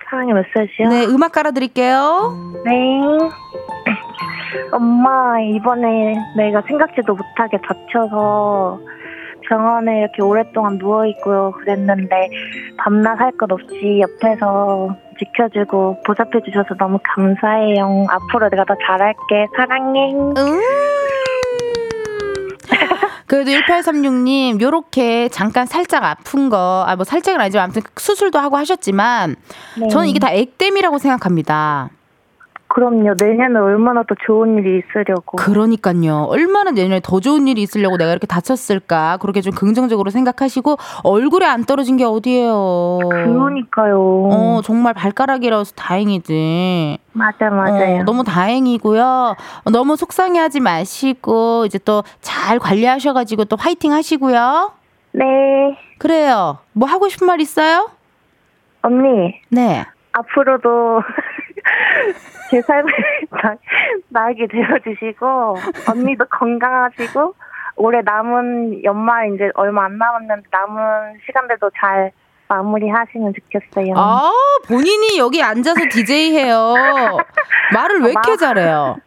[0.09, 0.89] 사랑의 메시지요?
[0.89, 2.61] 네, 음악 깔아드릴게요.
[2.65, 3.01] 네.
[4.71, 8.79] 엄마, 이번에 내가 생각지도 못하게 다쳐서
[9.49, 12.29] 병원에 이렇게 오랫동안 누워있고 그랬는데
[12.77, 18.05] 밤낮 할 것 없이 옆에서 지켜주고 보살펴주셔서 너무 감사해요.
[18.09, 19.47] 앞으로 내가 더 잘할게.
[19.55, 20.13] 사랑해.
[20.13, 20.61] 음.
[23.25, 29.35] 그래도 1836님, 요렇게 잠깐 살짝 아픈 거, 아, 뭐 살짝은 아니지만 아무튼 수술도 하고 하셨지만,
[29.79, 29.87] 네.
[29.87, 31.89] 저는 이게 다 액땜이라고 생각합니다.
[32.73, 33.13] 그럼요.
[33.19, 35.37] 내년에 얼마나 더 좋은 일이 있으려고.
[35.37, 36.23] 그러니까요.
[36.29, 39.17] 얼마나 내년에 더 좋은 일이 있으려고 내가 이렇게 다쳤을까.
[39.21, 42.99] 그렇게 좀 긍정적으로 생각하시고 얼굴에 안 떨어진 게 어디예요.
[43.11, 43.99] 그러니까요.
[44.31, 46.97] 어, 정말 발가락이라서 다행이지.
[47.11, 47.99] 맞아, 맞아요.
[48.01, 49.35] 어, 너무 다행이고요.
[49.65, 54.71] 어, 너무 속상해하지 마시고 이제 또 잘 관리하셔가지고 또 화이팅 하시고요.
[55.11, 55.23] 네.
[55.99, 56.57] 그래요.
[56.73, 57.89] 뭐 하고 싶은 말 있어요?
[58.81, 59.85] 언니, 네.
[60.11, 61.01] 앞으로도
[62.53, 62.93] 제 삶을
[63.41, 63.55] 나,
[64.09, 65.55] 나게 되어주시고
[65.89, 67.33] 언니도 건강하시고
[67.77, 72.11] 올해 남은 연말 이제 얼마 안 남았는데 남은 시간들도 잘
[72.49, 73.93] 마무리하시면 좋겠어요.
[73.97, 74.31] 아
[74.67, 76.75] 본인이 여기 앉아서 DJ 해요.
[77.73, 78.97] 말을 왜 이렇게 잘해요?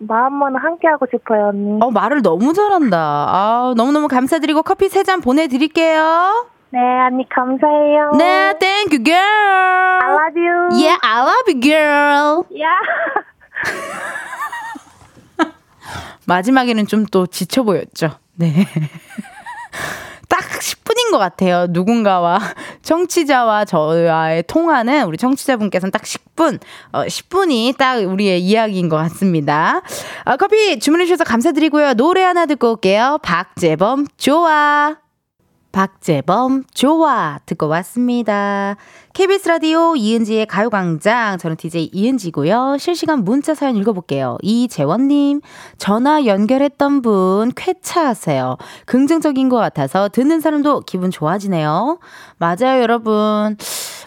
[0.00, 1.78] 마음만 함께 하고 싶어요, 언니.
[1.80, 2.98] 어 말을 너무 잘한다.
[2.98, 6.46] 아 너무너무 감사드리고 커피 세 잔 보내드릴게요.
[6.72, 8.12] 네, 언니 감사해요.
[8.16, 9.20] 네, thank you, girl.
[9.20, 10.68] I love you.
[10.72, 12.44] Yeah, I love you, girl.
[12.62, 12.72] 야.
[16.26, 18.10] 마지막에는 좀 또 지쳐 보였죠.
[18.36, 18.52] 네.
[20.30, 21.66] 딱 10분인 것 같아요.
[21.68, 22.38] 누군가와
[22.80, 26.58] 청취자와 저와의 통화는 우리 청취자분께서는 딱 10분,
[26.92, 29.82] 어, 10분이 딱 우리의 이야기인 것 같습니다.
[30.24, 31.94] 어, 커피 주문해주셔서 감사드리고요.
[31.94, 33.18] 노래 하나 듣고 올게요.
[33.22, 34.96] 박재범, 좋아.
[35.72, 38.76] 박재범 좋아 듣고 왔습니다.
[39.14, 42.76] KBS 라디오 이은지의 가요광장 저는 DJ 이은지고요.
[42.78, 44.38] 실시간 문자 사연 읽어볼게요.
[44.42, 45.40] 이재원님
[45.78, 48.58] 전화 연결했던 분 쾌차하세요.
[48.86, 51.98] 긍정적인 것 같아서 듣는 사람도 기분 좋아지네요.
[52.38, 53.56] 맞아요 여러분.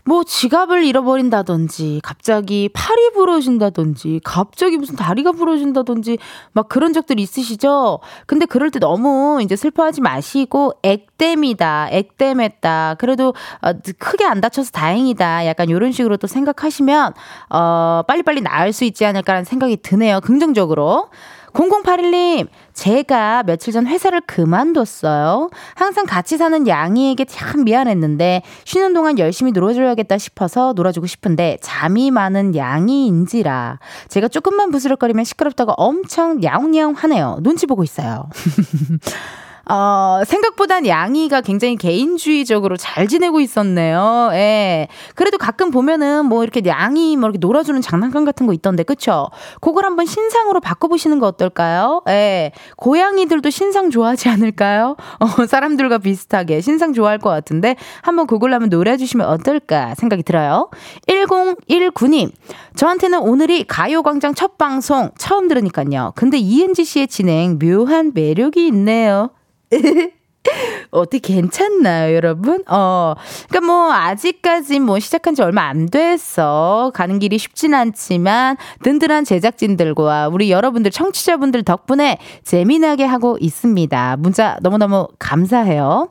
[0.07, 6.19] 뭐 지갑을 잃어버린다든지 갑자기 팔이 부러진다든지 갑자기 무슨 다리가 부러진다든지
[6.53, 7.99] 막 그런 적들 있으시죠?
[8.27, 11.89] 근데 그럴 때 너무 이제 슬퍼하지 마시고 액땜이다.
[11.89, 12.95] 액땜했다.
[12.99, 15.47] 그래도 어, 크게 안 다쳐서 다행이다.
[15.47, 17.13] 약간 이런 식으로 또 생각하시면
[17.49, 20.21] 어 빨리빨리 나을 수 있지 않을까라는 생각이 드네요.
[20.21, 21.09] 긍정적으로.
[21.55, 25.49] 0081님, 제가 며칠 전 회사를 그만뒀어요.
[25.73, 32.55] 항상 같이 사는 양이에게 참 미안했는데, 쉬는 동안 열심히 놀아줘야겠다 싶어서 놀아주고 싶은데, 잠이 많은
[32.55, 33.79] 양이인지라.
[34.09, 37.39] 제가 조금만 부스럭거리면 시끄럽다고 엄청 야옹야옹 하네요.
[37.41, 38.29] 눈치 보고 있어요.
[39.67, 44.29] 어, 생각보단 양이가 굉장히 개인주의적으로 잘 지내고 있었네요.
[44.33, 44.87] 예.
[45.15, 49.29] 그래도 가끔 보면은 뭐 이렇게 양이 뭐 이렇게 놀아주는 장난감 같은 거 있던데, 그쵸?
[49.61, 52.03] 그걸 한번 신상으로 바꿔보시는 거 어떨까요?
[52.09, 52.51] 예.
[52.77, 54.95] 고양이들도 신상 좋아하지 않을까요?
[55.19, 60.69] 어, 사람들과 비슷하게 신상 좋아할 것 같은데, 한번 그걸로 한번 놀아주시면 어떨까 생각이 들어요.
[61.07, 62.31] 1019님,
[62.75, 66.13] 저한테는 오늘이 가요광장 첫 방송 처음 들으니까요.
[66.15, 69.31] 근데 이은지 씨의 진행 묘한 매력이 있네요.
[70.91, 72.63] 어떻게 괜찮나요, 여러분?
[72.67, 73.15] 어,
[73.49, 76.91] 그니까 뭐, 아직까지 뭐, 시작한 지 얼마 안 됐어.
[76.93, 84.17] 가는 길이 쉽진 않지만, 든든한 제작진들과 우리 여러분들, 청취자분들 덕분에 재미나게 하고 있습니다.
[84.17, 86.09] 문자 너무너무 감사해요.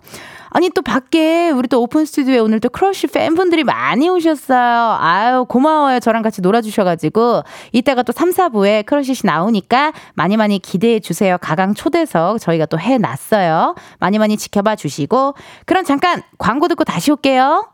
[0.55, 4.97] 아니 또 밖에 우리 또 오픈 스튜디오에 오늘 또 크러쉬 팬분들이 많이 오셨어요.
[5.01, 5.99] 아유 고마워요.
[5.99, 11.39] 저랑 같이 놀아주셔가지고 이따가 또 3, 4부에 크러쉬 씨 나오니까 많이 많이 기대해 주세요.
[11.41, 13.75] 가강 초대석 저희가 또 해놨어요.
[13.99, 15.35] 많이 많이 지켜봐 주시고
[15.67, 17.69] 그럼 잠깐 광고 듣고 다시 올게요.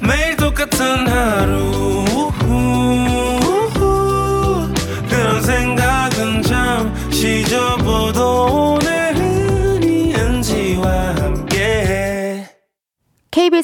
[0.00, 1.79] 매일 똑같은 하루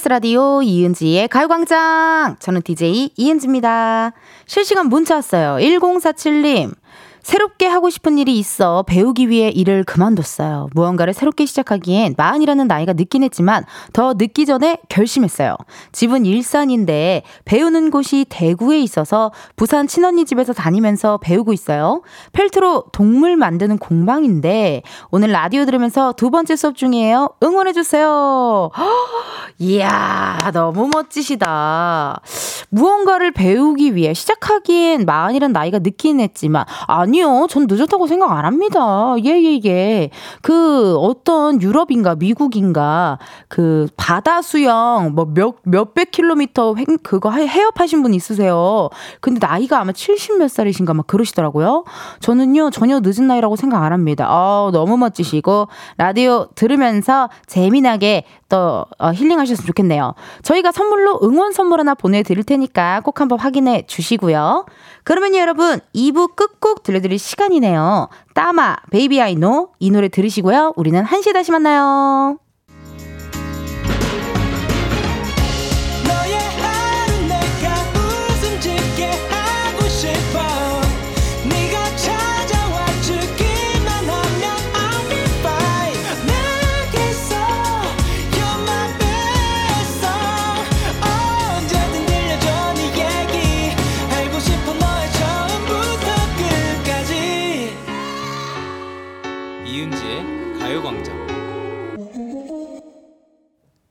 [0.08, 2.36] 라디오 이은지의 가요광장.
[2.38, 4.12] 저는 DJ 이은지입니다.
[4.46, 5.56] 실시간 문자 왔어요.
[5.56, 6.74] 1047님.
[7.26, 10.68] 새롭게 하고 싶은 일이 있어 배우기 위해 일을 그만뒀어요.
[10.74, 15.56] 무언가를 새롭게 시작하기엔 마흔이라는 나이가 늦긴 했지만 더 늦기 전에 결심했어요.
[15.90, 22.02] 집은 일산인데 배우는 곳이 대구에 있어서 부산 친언니 집에서 다니면서 배우고 있어요.
[22.32, 27.30] 펠트로 동물 만드는 공방인데 오늘 라디오 들으면서 두 번째 수업 중이에요.
[27.42, 28.70] 응원해주세요.
[29.58, 32.20] 이야, 너무 멋지시다.
[32.68, 39.14] 무언가를 배우기 위해 시작하기엔 마흔이란 나이가 늦긴 했지만, 아니 요, 전 늦었다고 생각 안 합니다.
[39.24, 40.10] 예, 예, 예.
[40.42, 48.02] 그, 어떤 유럽인가, 미국인가, 그, 바다 수영, 뭐, 몇, 몇백 킬로미터 횡, 그거 해- 해협하신
[48.02, 48.88] 분 있으세요.
[49.20, 51.84] 근데 나이가 아마 70 몇 살이신가 막 그러시더라고요.
[52.20, 54.26] 저는요, 전혀 늦은 나이라고 생각 안 합니다.
[54.30, 60.14] 어, 너무 멋지시고, 라디오 들으면서 재미나게 또 어, 힐링하셨으면 좋겠네요.
[60.42, 64.66] 저희가 선물로 응원 선물 하나 보내드릴 테니까 꼭 한번 확인해 주시고요.
[65.06, 68.08] 그러면요, 여러분, 2부 끝곡 들려드릴 시간이네요.
[68.34, 70.72] 따마, Baby I Know, 이 노래 들으시고요.
[70.74, 72.40] 우리는 1시에 다시 만나요.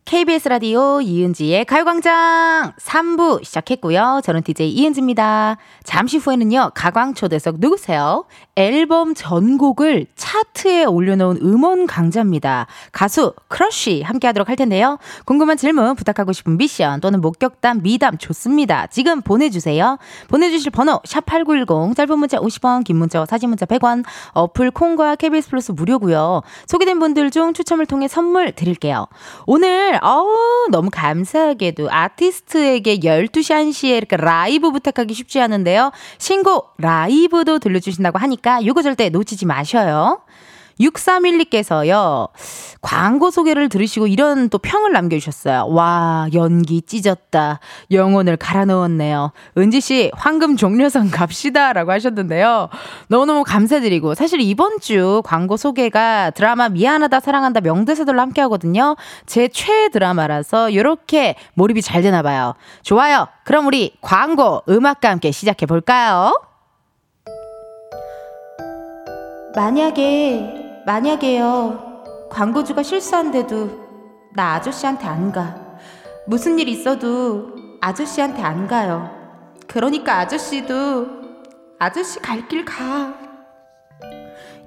[0.05, 4.21] KBS 라디오 이은지의 가요광장 3부 시작했고요.
[4.23, 5.57] 저는 DJ 이은지입니다.
[5.83, 8.25] 잠시 후에는요, 가광초대석 누구세요?
[8.55, 12.67] 앨범 전곡을 차트에 올려놓은 음원 강자입니다.
[12.91, 14.99] 가수 크러쉬 함께 하도록 할 텐데요.
[15.25, 18.85] 궁금한 질문, 부탁하고 싶은 미션 또는 목격담, 미담 좋습니다.
[18.85, 19.97] 지금 보내주세요.
[20.27, 25.71] 보내주실 번호, 샵8910, 짧은 문자 50원, 긴 문자, 사진 문자 100원, 어플 콩과 KBS 플러스
[25.71, 29.07] 무료고요 소개된 분들 중 추첨을 통해 선물 드릴게요.
[29.47, 35.91] 오늘 어우, 너무 감사하게도 아티스트에게 12시 1시에 이렇게 라이브 부탁하기 쉽지 않은데요.
[36.19, 40.21] 신곡 라이브도 들려주신다고 하니까 요거 절대 놓치지 마셔요.
[40.79, 42.29] 6312께서요,
[42.81, 45.67] 광고 소개를 들으시고 이런 또 평을 남겨주셨어요.
[45.69, 47.59] 와, 연기 찢었다.
[47.91, 49.31] 영혼을 갈아 넣었네요.
[49.57, 51.73] 은지씨, 황금 종려상 갑시다.
[51.73, 52.69] 라고 하셨는데요.
[53.07, 58.95] 너무너무 감사드리고, 사실 이번 주 광고 소개가 드라마 미안하다, 사랑한다 명대사들로 함께 하거든요.
[59.25, 62.55] 제 최애 드라마라서 이렇게 몰입이 잘 되나봐요.
[62.83, 63.27] 좋아요.
[63.45, 66.39] 그럼 우리 광고, 음악과 함께 시작해볼까요?
[69.55, 72.29] 만약에, 만약에요.
[72.29, 73.85] 광고주가 실수한데도
[74.33, 75.55] 나 아저씨한테 안 가.
[76.27, 77.49] 무슨 일 있어도
[77.81, 79.09] 아저씨한테 안 가요.
[79.67, 81.07] 그러니까 아저씨도
[81.79, 83.24] 아저씨 갈 길 가.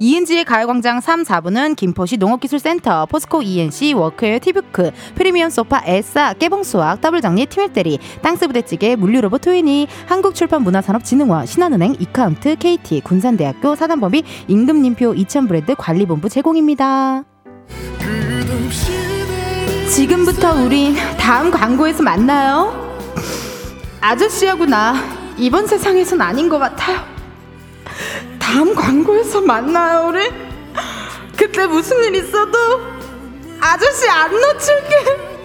[0.00, 7.46] 이은지의 가요광장 3, 4부는 김포시 농업기술센터, 포스코 E&C, 워크웨어 티뷰크, 프리미엄 소파 에싸, 깨봉수학, 더블정리
[7.46, 17.24] 티맵대리, 땅스부대찌개, 물류로봇 토이니, 한국출판문화산업진흥원, 신한은행, 이카운트, KT, 군산대학교, 사단법인, 임금님표 2000브랜드 관리본부 제공입니다.
[19.90, 22.86] 지금부터 우린 다음 광고에서 만나요.
[24.00, 24.94] 아저씨하고 나
[25.36, 27.00] 이번 세상에선 아닌 것 같아요.
[28.50, 30.26] 다음 광고에서 만나요, 우리.
[31.36, 32.58] 그때 무슨 일 있어도
[33.60, 35.37] 아저씨 안 놓칠게.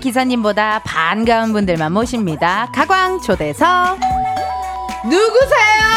[0.00, 2.68] 기사님보다 반가운 분들만 모십니다.
[2.74, 3.98] 가광 초대석.
[5.04, 5.88] 누구세요?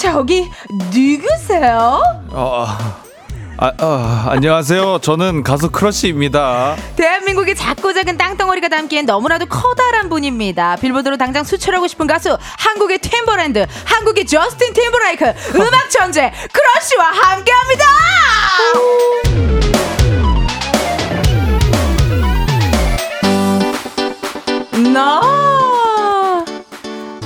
[0.00, 0.48] 저기
[0.92, 2.00] 누구세요?
[2.30, 2.66] 어,
[3.60, 5.00] 아, 아, 안녕하세요.
[5.02, 6.76] 저는 가수 크러쉬입니다.
[6.94, 10.76] 대한민국의 작고 작은 땅덩어리가 담기엔 너무나도 커다란 분입니다.
[10.76, 15.24] 빌보드로 당장 수출하고 싶은 가수, 한국의 팀버랜드, 한국의 저스틴 팀버레이크,
[15.56, 17.84] 음악 천재 크러쉬와 함께합니다.
[24.94, 25.47] 너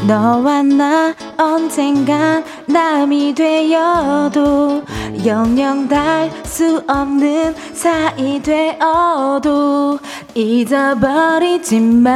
[0.07, 4.85] 너와 나 언젠간 남이 되어도
[5.25, 9.99] 영영 달 수 없는 사이 되어도
[10.35, 12.11] 잊어버리지 마.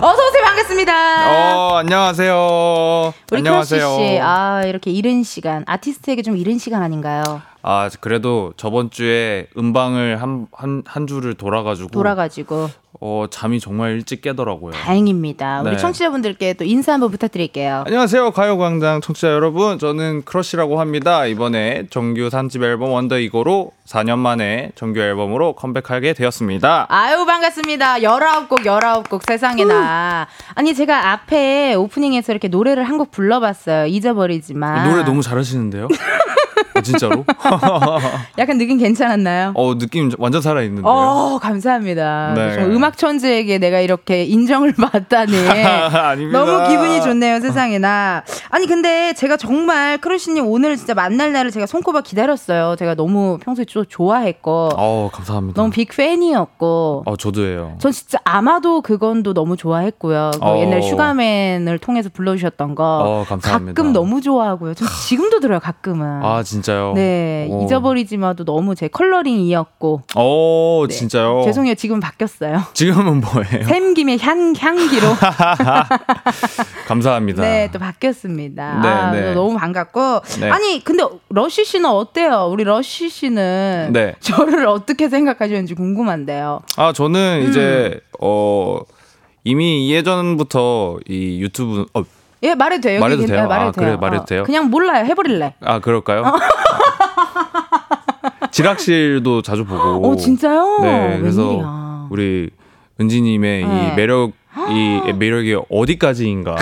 [0.00, 0.92] 어서 오세요 반갑습니다.
[1.28, 3.12] 어, 안녕하세요.
[3.32, 3.96] 우리 안녕하세요.
[3.98, 7.22] 씨, 아 이렇게 이른 시간 아티스트에게 좀 이른 시간 아닌가요?
[7.62, 11.90] 아, 그래도 저번 주에 음방을 한, 한, 한 주를 돌아가지고.
[11.90, 12.70] 돌아가지고
[13.02, 14.72] 어, 잠이 정말 일찍 깨더라고요.
[14.72, 15.62] 다행입니다.
[15.62, 15.76] 우리 네.
[15.78, 17.84] 청취자분들께 또 인사 한번 부탁드릴게요.
[17.86, 18.30] 안녕하세요.
[18.32, 19.78] 가요광장 청취자 여러분.
[19.78, 21.24] 저는 크러쉬라고 합니다.
[21.24, 26.86] 이번에 정규 3집 앨범 원더 이고로 4년 만에 정규 앨범으로 컴백하게 되었습니다.
[26.90, 27.96] 아유 반갑습니다.
[28.00, 30.26] 19곡 19곡 세상에나.
[30.54, 33.86] 아니 제가 앞에 오프닝에서 이렇게 노래를 한 곡 불러봤어요.
[33.86, 34.90] 잊어버리지만.
[34.90, 35.88] 노래 너무 잘하시는데요?
[36.74, 37.24] 아, 진짜로?
[38.38, 39.52] 약간 느낌 괜찮았나요?
[39.54, 40.84] 어, 느낌 완전 살아있는데요?
[40.86, 42.34] 어 감사합니다.
[42.36, 42.54] 네.
[42.56, 46.44] 정말 음악 천재에게 내가 이렇게 인정을 받다니 아닙니다.
[46.44, 48.24] 너무 기분이 좋네요 세상에나.
[48.50, 52.74] 아니 근데 제가 정말 크루시님 오늘 진짜 만날 날을 제가 손꼽아 기다렸어요.
[52.76, 55.60] 제가 너무 평소에 좀 좋아했고 어, 감사합니다.
[55.60, 57.04] 너무 빅 팬이었고.
[57.06, 57.76] 어, 저도예요.
[57.78, 60.32] 전 진짜 아마도 그건도 너무 좋아했고요.
[60.34, 60.58] 그 어.
[60.58, 63.74] 옛날 슈가맨을 통해서 불러주셨던 거 어, 감사합니다.
[63.80, 64.74] 가끔 너무 좋아하고요.
[64.74, 66.24] 전 지금도 들어요 가끔은.
[66.24, 66.94] 아, 진짜요?
[66.94, 67.62] 네 오.
[67.64, 70.94] 잊어버리지마도 너무 제 컬러링이었고 오, 네.
[70.94, 71.42] 진짜요?
[71.44, 72.62] 죄송해요 지금 바뀌었어요.
[72.84, 73.66] 지금은 뭐예요?
[73.68, 75.08] 샘김의 향 향기로
[76.88, 77.42] 감사합니다.
[77.42, 78.80] 네 또 바뀌었습니다.
[78.80, 79.34] 네, 아, 네.
[79.34, 80.50] 너무 반갑고 네.
[80.50, 82.48] 아니 근데 러쉬 씨는 어때요?
[82.50, 84.14] 우리 러쉬 씨는 네.
[84.20, 86.62] 저를 어떻게 생각하시는지 궁금한데요.
[86.78, 87.50] 아, 저는 음.
[87.50, 88.80] 이제 어
[89.44, 92.02] 이미 예전부터 이 유튜브 어,
[92.42, 93.00] 예, 말해도 돼요.
[93.00, 93.46] 말해도 여기 돼요?
[93.46, 93.86] 말해도 아, 돼요.
[93.90, 94.42] 그래, 말해도 돼요?
[94.44, 95.04] 그냥 몰라요.
[95.04, 95.54] 해버릴래.
[95.60, 96.24] 아 그럴까요?
[98.50, 100.10] 지락실도 자주 보고.
[100.10, 100.78] 어, 진짜요?
[100.82, 102.08] 네, 그래서 웬일이야.
[102.10, 102.50] 우리
[103.00, 103.92] 은지님의 네.
[103.92, 104.32] 이 매력
[104.68, 106.56] 이 매력이 어디까지인가.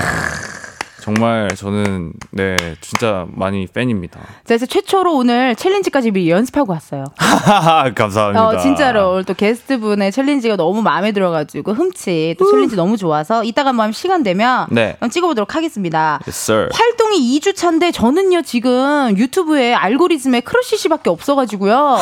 [1.08, 4.20] 정말 저는 네 진짜 많이 팬입니다.
[4.44, 7.04] 그래서 최초로 오늘 challenge까지 미리 연습하고 왔어요.
[7.96, 8.46] 감사합니다.
[8.46, 13.42] 어, 진짜로 오늘 또 게스트 분의 challenge가 너무 마음에 들어가지고 흠칫 또 challenge 너무 좋아서
[13.42, 14.98] 이따가 한번 시간 되면 네.
[15.10, 16.20] 찍어보도록 하겠습니다.
[16.26, 16.68] Yes, sir.
[16.74, 21.96] 활동이 2주 차인데 저는요 지금 유튜브에 알고리즘에 크러쉬 씨밖에 없어가지고요.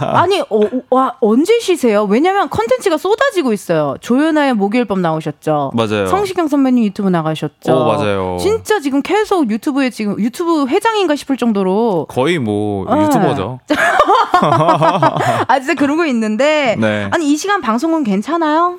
[0.00, 2.02] 아니 어, 어, 와 언제 쉬세요?
[2.02, 3.94] 왜냐면 컨텐츠가 쏟아지고 있어요.
[4.00, 5.70] 조연아의 목요일 밤 나오셨죠.
[5.74, 6.06] 맞아요.
[6.08, 7.72] 성시경 선배님 유튜브 나가셨죠.
[7.72, 8.39] 오, 맞아요.
[8.40, 13.04] 진짜 지금 계속 유튜브에 지금 유튜브 회장인가 싶을 정도로 거의 뭐 네.
[13.04, 13.60] 유튜버죠.
[15.48, 17.08] 아 진짜 그런 거 있는데 네.
[17.10, 18.78] 아니 이 시간 방송은 괜찮아요?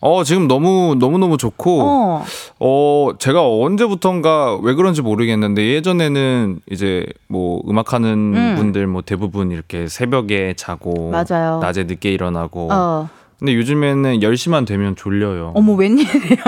[0.00, 2.24] 어 지금 너무 너무 너무 좋고 어.
[2.60, 8.54] 어, 제가 언제부턴가 왜 그런지 모르겠는데 예전에는 이제 뭐 음악하는 음.
[8.56, 11.58] 분들 뭐 대부분 이렇게 새벽에 자고 맞아요.
[11.60, 13.08] 낮에 늦게 일어나고 어.
[13.38, 15.52] 근데 요즘에는 10시만 되면 졸려요.
[15.54, 16.42] 어머 웬일이야?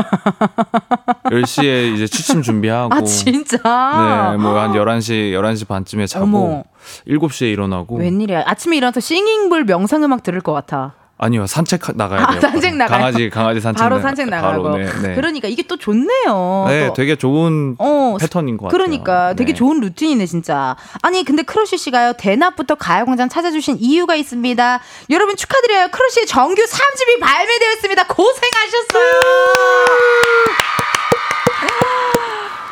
[1.25, 3.59] 10시에 이제 취침 준비하고 아 진짜?
[4.33, 6.65] 네, 뭐 한 11시 11시 반쯤에 자고 어머.
[7.07, 8.45] 7시에 일어나고 웬일이야?
[8.47, 10.95] 아침에 일어나서 singing bowl 명상음악 들을 것 같아.
[11.21, 11.47] 아니요.
[11.49, 12.41] 산책 나가야 아, 돼요.
[12.41, 12.99] 산책 나가요?
[12.99, 14.63] 강아지 강아지 산책 바로 나- 산책 나가고.
[14.63, 15.15] 바로, 네, 네.
[15.17, 16.65] 그러니까 이게 또 좋네요.
[16.69, 16.93] 네, 또.
[16.95, 18.79] 되게 좋은 어, 패턴인 것 같아요.
[18.79, 19.57] 그러니까 되게 네.
[19.59, 20.77] 좋은 루틴이네 진짜.
[21.03, 24.81] 아니 근데 크러쉬 씨가요 대낮부터 가요광장 찾아주신 이유가 있습니다.
[25.11, 25.89] 여러분 축하드려요.
[25.91, 28.07] 크러쉬의 정규 3집이 발매되었습니다.
[28.07, 29.03] 고생하셨어요.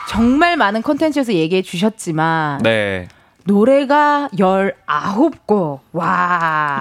[0.09, 3.09] 정말 많은 콘텐츠에서 얘기해 주셨지만 네.
[3.45, 5.81] 노래가 19곡.
[5.93, 6.81] 와.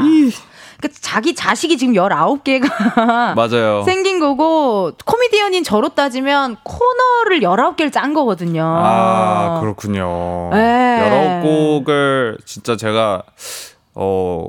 [0.86, 3.84] 그 자기 자식이 지금 19개가 맞아요.
[3.84, 8.64] 생긴 거고 코미디언인 저로 따지면 코너를 19개를 짠 거거든요.
[8.64, 10.50] 아, 그렇군요.
[10.52, 11.42] 네.
[11.44, 13.24] 19곡을 진짜 제가
[13.96, 14.46] 어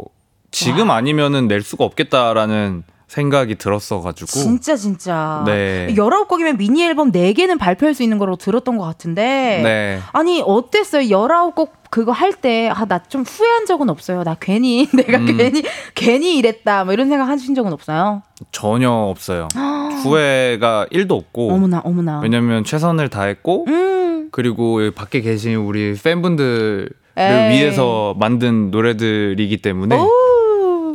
[0.51, 2.85] 지금 아니면은 낼 수가 없겠다라는
[3.17, 5.43] 생각이 들었어 가지고 진짜 진짜.
[5.47, 5.89] 네.
[5.97, 9.61] 19곡이면 미니 앨범 4개는 발표할 수 있는 거로 들었던 것 같은데.
[9.65, 9.99] 네.
[10.13, 11.03] 아니 어땠어요?
[11.09, 14.23] 19곡 그거 할 때 아 나 좀 후회한 적은 없어요.
[14.23, 15.37] 나 괜히 내가 음.
[15.37, 15.63] 괜히
[15.95, 18.23] 괜히 이랬다 뭐 이런 생각 하신 적은 없어요?
[18.53, 19.49] 전혀 없어요.
[20.03, 22.21] 후회가 1도 없고 어머나 어머나.
[22.21, 24.29] 왜냐면 최선을 다했고 음.
[24.31, 27.49] 그리고 밖에 계신 우리 팬분들을 에이.
[27.57, 30.11] 위해서 만든 노래들이기 때문에 오.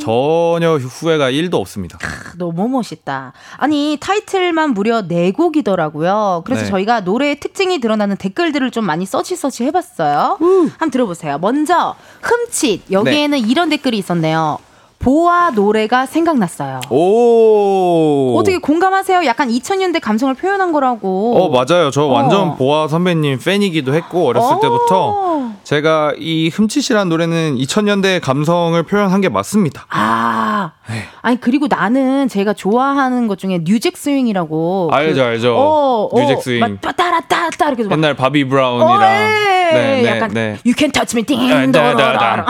[0.02, 1.98] 전혀 후회가 1도 없습니다.
[2.38, 3.34] 너무 멋있다.
[3.58, 6.44] 아니 타이틀만 무려 네 곡이더라고요.
[6.46, 6.70] 그래서 네.
[6.70, 10.38] 저희가 노래의 특징이 드러나는 댓글들을 좀 많이 서치 서치 해봤어요.
[10.40, 11.38] 한번 들어보세요.
[11.38, 14.60] 먼저 흠칫 여기에는 이런 댓글이 있었네요.
[15.02, 16.80] 보아 노래가 생각났어요.
[16.90, 18.36] 오.
[18.38, 19.26] 어떻게 공감하세요?
[19.26, 21.36] 약간 2000년대 감성을 표현한 거라고.
[21.38, 21.90] 어 맞아요.
[21.92, 22.56] 저 완전 어.
[22.56, 24.60] 보아 선배님 팬이기도 했고 어렸을 어.
[24.60, 25.32] 때부터
[25.64, 29.86] 제가 이 흠칫이란 노래는 2000년대 감성을 표현한 게 맞습니다.
[29.90, 31.04] 아, 네.
[31.22, 34.90] 아니 그리고 나는 제가 좋아하는 것 중에 new jack swing이라고.
[34.92, 35.56] 알죠, 알죠.
[35.56, 36.60] 어, 어, new jack swing.
[36.60, 39.52] 막 따라따따 이렇게 막 옛날 바비 어, 브라운이랑 예.
[39.72, 40.58] 네, 네, 약간 네.
[40.66, 42.46] You can touch me, 띵, 아, 다, 다, 다,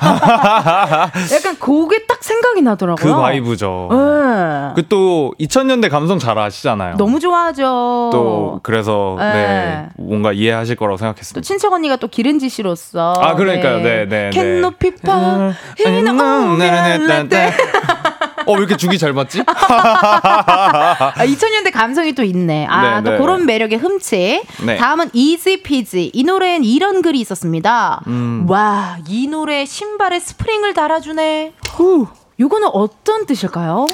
[0.00, 1.10] 다.
[1.48, 3.14] 약간 그게 딱 생각이 나더라고요.
[3.14, 3.88] 그 vibe죠.
[3.90, 4.74] 예.
[4.74, 6.96] 그또 2000년대 감성 잘 아시잖아요.
[6.96, 8.10] 너무 좋아하죠.
[8.12, 9.32] 또 그래서 네.
[9.32, 11.46] 네 뭔가 이해하실 거라고 또 생각했습니다.
[11.46, 13.78] 친척 언니가 또 기른지 씨로서 아, 그러니까요.
[13.78, 14.60] 네, 네, 캔 네.
[14.60, 16.58] 높이파 힘이 오면
[17.28, 17.52] 때
[18.48, 19.42] 어, 왜 이렇게 죽이 잘 맞지?
[19.46, 22.66] 아, 2000년대 감성이 또 있네.
[22.66, 23.18] 아, 네, 또 네.
[23.18, 24.42] 그런 매력의 흠치.
[24.64, 24.76] 네.
[24.78, 26.12] 다음은 이지 피지.
[26.14, 28.00] 이 노래엔 이런 글이 있었습니다.
[28.06, 28.46] 음.
[28.48, 31.52] 와, 이 노래 신발에 스프링을 달아주네.
[32.40, 33.88] 요거는 어떤 뜻일까요?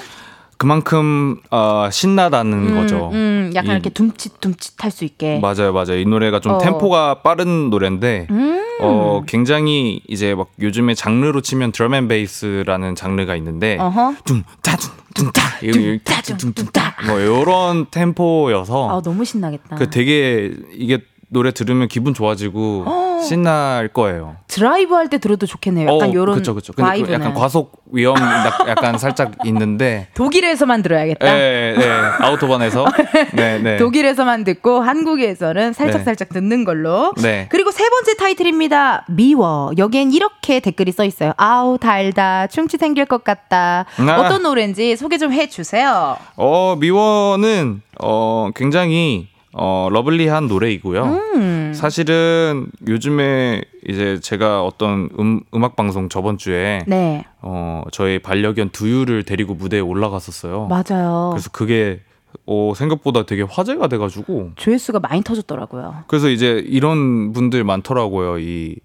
[0.68, 3.10] 그만큼 어, 신나다는 거죠.
[3.12, 5.38] 음, 약간 이- 이렇게 둠칫둠칫 할 수 있게.
[5.40, 5.98] 맞아요, 맞아요.
[5.98, 6.58] 이 노래가 좀 어.
[6.58, 8.62] 템포가 빠른 노래인데, 음.
[8.80, 13.76] 어, 굉장히 이제 막 요즘에 장르로 치면 drum and bass라는 장르가 있는데.
[14.24, 14.76] 둥타
[15.14, 16.94] 둥타 둥타, 둥타.
[17.06, 19.76] 뭐 이런 템포여서 아, 너무 신나겠다.
[19.76, 20.98] 그 되게 이게
[21.28, 23.03] 노래 들으면 기분 좋아지고 어.
[23.24, 24.36] 신날 거예요.
[24.46, 25.86] 드라이브 할 때 들어도 좋겠네요.
[25.92, 26.72] 약간 어, 요런 그쵸, 그쵸.
[26.72, 27.12] 근데 그.
[27.12, 31.26] 약간 과속 위험 약- 약간 살짝 있는데, 독일에서만 들어야겠다.
[31.26, 31.84] 예, 예,
[32.24, 32.84] 아우토반에서,
[33.34, 33.76] 네, 네.
[33.76, 36.04] 독일에서만 듣고 한국에서는 살짝 네.
[36.04, 37.12] 살짝 듣는 걸로.
[37.22, 37.46] 네.
[37.50, 39.04] 그리고 세 번째 타이틀입니다.
[39.08, 39.70] 미워.
[39.76, 41.32] 여기엔 이렇게 댓글이 써 있어요.
[41.36, 42.46] 아우 달다.
[42.46, 43.84] 충치 생길 것 같다.
[43.98, 44.16] 아.
[44.20, 46.16] 어떤 노래인지 소개 좀 해 주세요.
[46.36, 51.04] 어, 미워는 어, 굉장히 어, 러블리한 노래이고요.
[51.04, 51.72] 음.
[51.74, 59.22] 사실은 요즘에 이제 제가 어떤 음, 음악 방송 저번 주에 네, 어, 저희 반려견 두유를
[59.22, 60.66] 데리고 무대에 올라갔었어요.
[60.68, 61.30] 맞아요.
[61.32, 62.00] 그래서 그게
[62.46, 66.04] 어, 생각보다 되게 화제가 돼가지고 조회수가 많이 터졌더라고요.
[66.08, 68.38] 그래서 이제 이런 분들 많더라고요.
[68.40, 68.76] 이,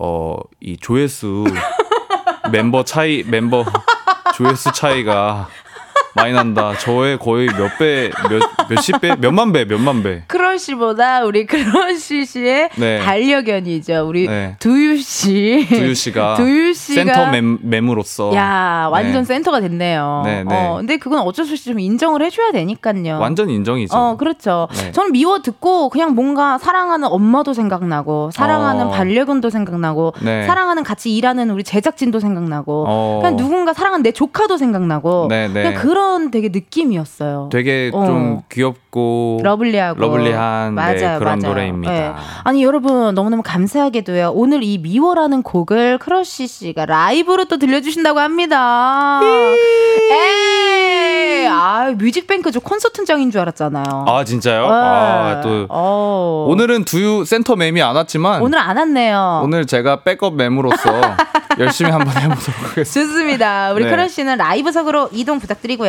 [0.00, 1.44] 어, 이 조회수
[2.50, 3.64] 멤버 차이, 멤버
[4.34, 5.48] 조회수 차이가
[6.14, 6.74] 많이 난다.
[6.78, 10.22] 저의 거의 몇 배, 몇, 몇십 배, 몇만 배, 몇만 배.
[10.26, 12.98] 크러쉬보다 우리 크러쉬 씨의 네.
[13.00, 14.06] 반려견이죠.
[14.06, 14.56] 우리 네.
[14.58, 15.66] 두유 씨.
[15.68, 19.24] 두유 씨가 두유 씨가 센터 맴, 맴으로서 야, 완전 네.
[19.24, 20.22] 센터가 됐네요.
[20.24, 20.54] 네, 네.
[20.54, 23.18] 어, 근데 그건 어쩔 수 없이 좀 인정을 해줘야 되니까요.
[23.20, 23.96] 완전 인정이죠.
[23.96, 24.68] 어, 그렇죠.
[24.72, 24.92] 네.
[24.92, 28.90] 저는 미워 듣고 그냥 뭔가 사랑하는 엄마도 생각나고, 사랑하는 어.
[28.90, 30.46] 반려견도 생각나고, 네.
[30.46, 33.18] 사랑하는 같이 일하는 우리 제작진도 생각나고, 어.
[33.22, 35.62] 그냥 누군가 사랑하는 내 조카도 생각나고, 네, 네.
[35.62, 37.48] 그냥 그런 되게 느낌이었어요.
[37.50, 38.06] 되게 어.
[38.06, 41.52] 좀 귀엽고 lovely하고 lovely한 네, 맞아요, 그런 맞아요.
[41.52, 41.92] 노래입니다.
[41.92, 42.12] 네.
[42.44, 44.30] 아니 여러분 너무너무 감사하게도요.
[44.36, 49.20] 오늘 이 미워라는 곡을 크러쉬 씨가 라이브로 또 들려주신다고 합니다.
[50.10, 54.04] 에이, 아 뮤직뱅크 저 콘서트 장인 줄 알았잖아요.
[54.06, 54.62] 아 진짜요?
[54.62, 54.68] 네.
[54.72, 56.46] 아, 또 어.
[56.48, 59.40] 오늘은 두유 센터 맴이 안 왔지만 오늘 안 왔네요.
[59.42, 61.00] 오늘 제가 백업 맴으로서
[61.58, 62.84] 열심히 한번 해보도록 하겠습니다.
[62.84, 63.72] 좋습니다.
[63.72, 63.90] 우리 네.
[63.90, 65.87] 크러쉬는 라이브석으로 이동 부탁드리고요.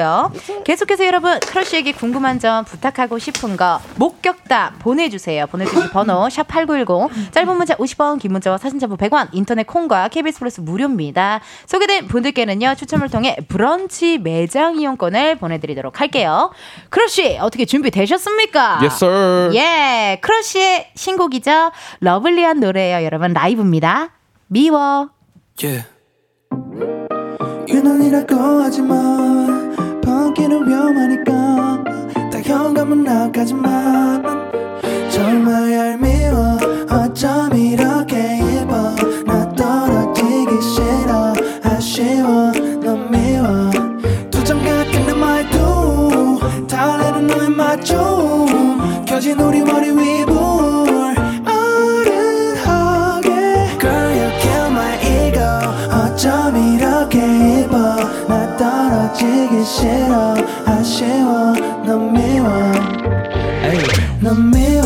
[0.64, 5.48] 계속해서 여러분 크러쉬에게 궁금한 점 부탁하고 싶은 거 목격담 보내주세요.
[5.48, 10.40] 보내주실 번호 샵 #8910 짧은 문자 50원, 긴 문자와 사진 전부 100원, 인터넷 콩과 KBS
[10.40, 11.42] 플러스 무료입니다.
[11.66, 16.52] 소개된 분들께는요 추첨을 통해 브런치 매장 이용권을 보내드리도록 할게요.
[16.90, 18.80] 크러쉬 어떻게 준비되셨습니까?
[18.82, 19.52] Yes, sir.
[19.56, 21.72] 예, 크러쉬의 신곡이죠.
[22.00, 24.12] 러블리한 노래예요, 여러분 라이브입니다.
[24.48, 25.10] 미워.
[25.62, 25.88] Yeah.
[27.68, 29.49] 유난이라고 하지만
[30.20, 31.82] 방귀는 위험하니까
[32.30, 34.22] 다 현감은 나가지만
[35.10, 36.58] 정말 얄미워
[36.92, 38.39] 어쩜 이렇게
[64.30, 64.79] 넌미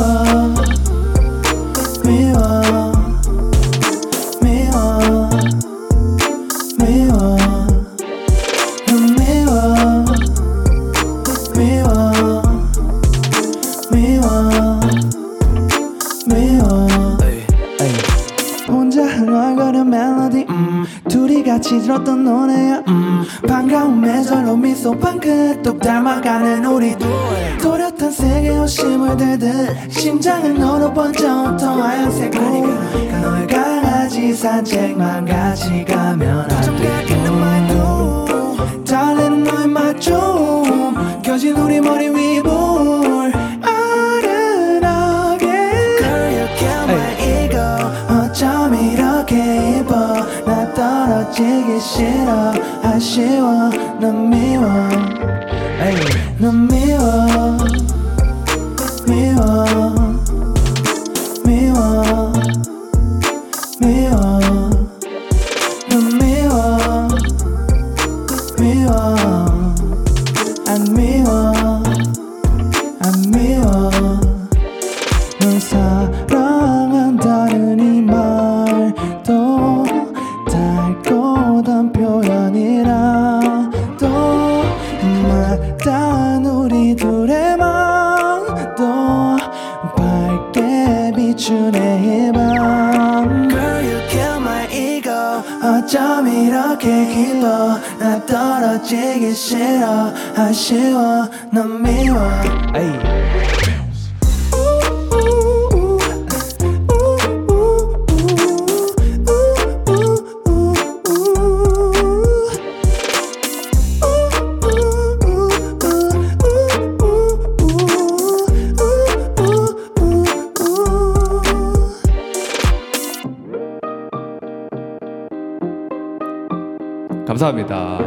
[127.44, 127.98] 감사합니다.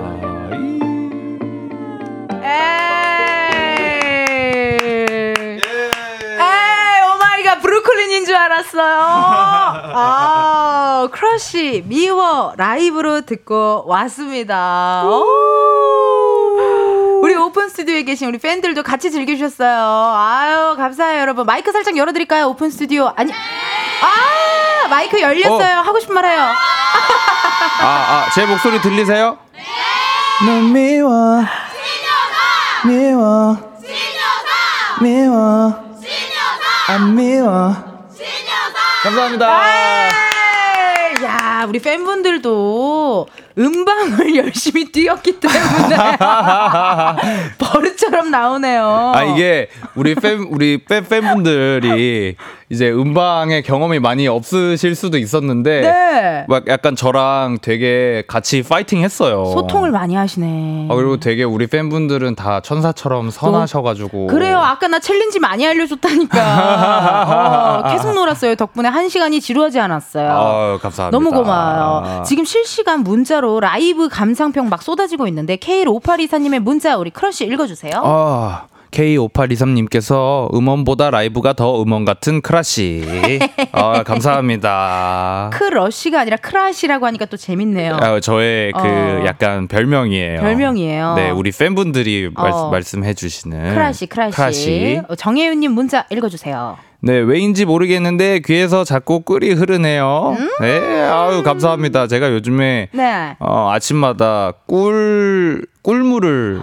[2.43, 3.21] 에이.
[6.39, 8.97] 에이, oh my god, 브루클린인 줄 알았어요.
[9.95, 15.05] 아, 크러쉬, 미워, 라이브로 듣고 왔습니다.
[15.05, 15.27] 오.
[17.23, 20.15] 우리 오픈 스튜디오에 계신 우리 팬들도 같이 즐겨주셨어요.
[20.17, 21.45] 아유, 감사해요, 여러분.
[21.45, 22.47] 마이크 살짝 열어드릴까요?
[22.47, 23.13] 오픈 스튜디오.
[23.15, 25.81] 아니, 아, 마이크 열렸어요.
[25.81, 25.83] 어.
[25.83, 26.41] 하고 싶은 말 해요.
[27.81, 29.39] 아, 아, 제 목소리 들리세요?
[30.45, 31.43] 넌 미워.
[32.85, 33.57] 미워.
[35.01, 35.87] 미워.
[36.89, 37.75] 안 미워.
[39.03, 39.63] 감사합니다.
[39.69, 43.27] 에이, 야, 우리 팬분들도
[43.59, 45.97] 음방을 열심히 뛰었기 때문에
[47.59, 49.13] 버릇처럼 나오네요.
[49.15, 52.37] 아 이게 우리 팬 우리 팬 팬분들이
[52.69, 56.45] 이제 음방의 경험이 많이 없으실 수도 있었는데 네.
[56.49, 59.45] 막 약간 저랑 되게 같이 파이팅 했어요.
[59.47, 60.89] 소통을 많이 하시네.
[60.91, 64.59] 아, 그리고 되게 우리 팬분들은 다 천사처럼 선하셔가지고 그래요.
[64.59, 66.37] 아까 나 challenge 많이 알려줬다니까.
[67.87, 68.57] 어, 계속 놀았어요.
[68.57, 70.31] 덕분에 한 시간이 지루하지 않았어요.
[70.31, 71.11] 아유, 감사합니다.
[71.17, 72.23] 너무 고마워요.
[72.25, 77.93] 지금 실시간 문자로 라이브 감상평 막 쏟아지고 있는데 K5824님의 문자 우리 크러쉬 읽어주세요.
[78.05, 78.67] 아,
[78.97, 83.05] K5823님께서 음원보다 라이브가 더 음원 같은 크라시.
[83.73, 85.51] 아, 감사합니다.
[85.53, 87.97] 크러쉬가 아니라 크라시라고 하니까 또 재밌네요.
[88.01, 89.25] 아, 저의 그 어.
[89.27, 90.41] 약간 별명이에요.
[90.41, 91.15] 별명이에요.
[91.15, 92.71] 네, 우리 팬분들이 말, 어.
[92.71, 95.03] 말씀해 주시는 크라시, 크라시.
[95.09, 96.79] 어, 정혜윤 님 문자 읽어 주세요.
[97.01, 100.37] 네, 왜인지 모르겠는데 귀에서 자꾸 꿀이 흐르네요.
[100.61, 102.07] 네, 아유 감사합니다.
[102.07, 103.37] 제가 요즘에 네.
[103.39, 106.63] 어, 아침마다 꿀 꿀물을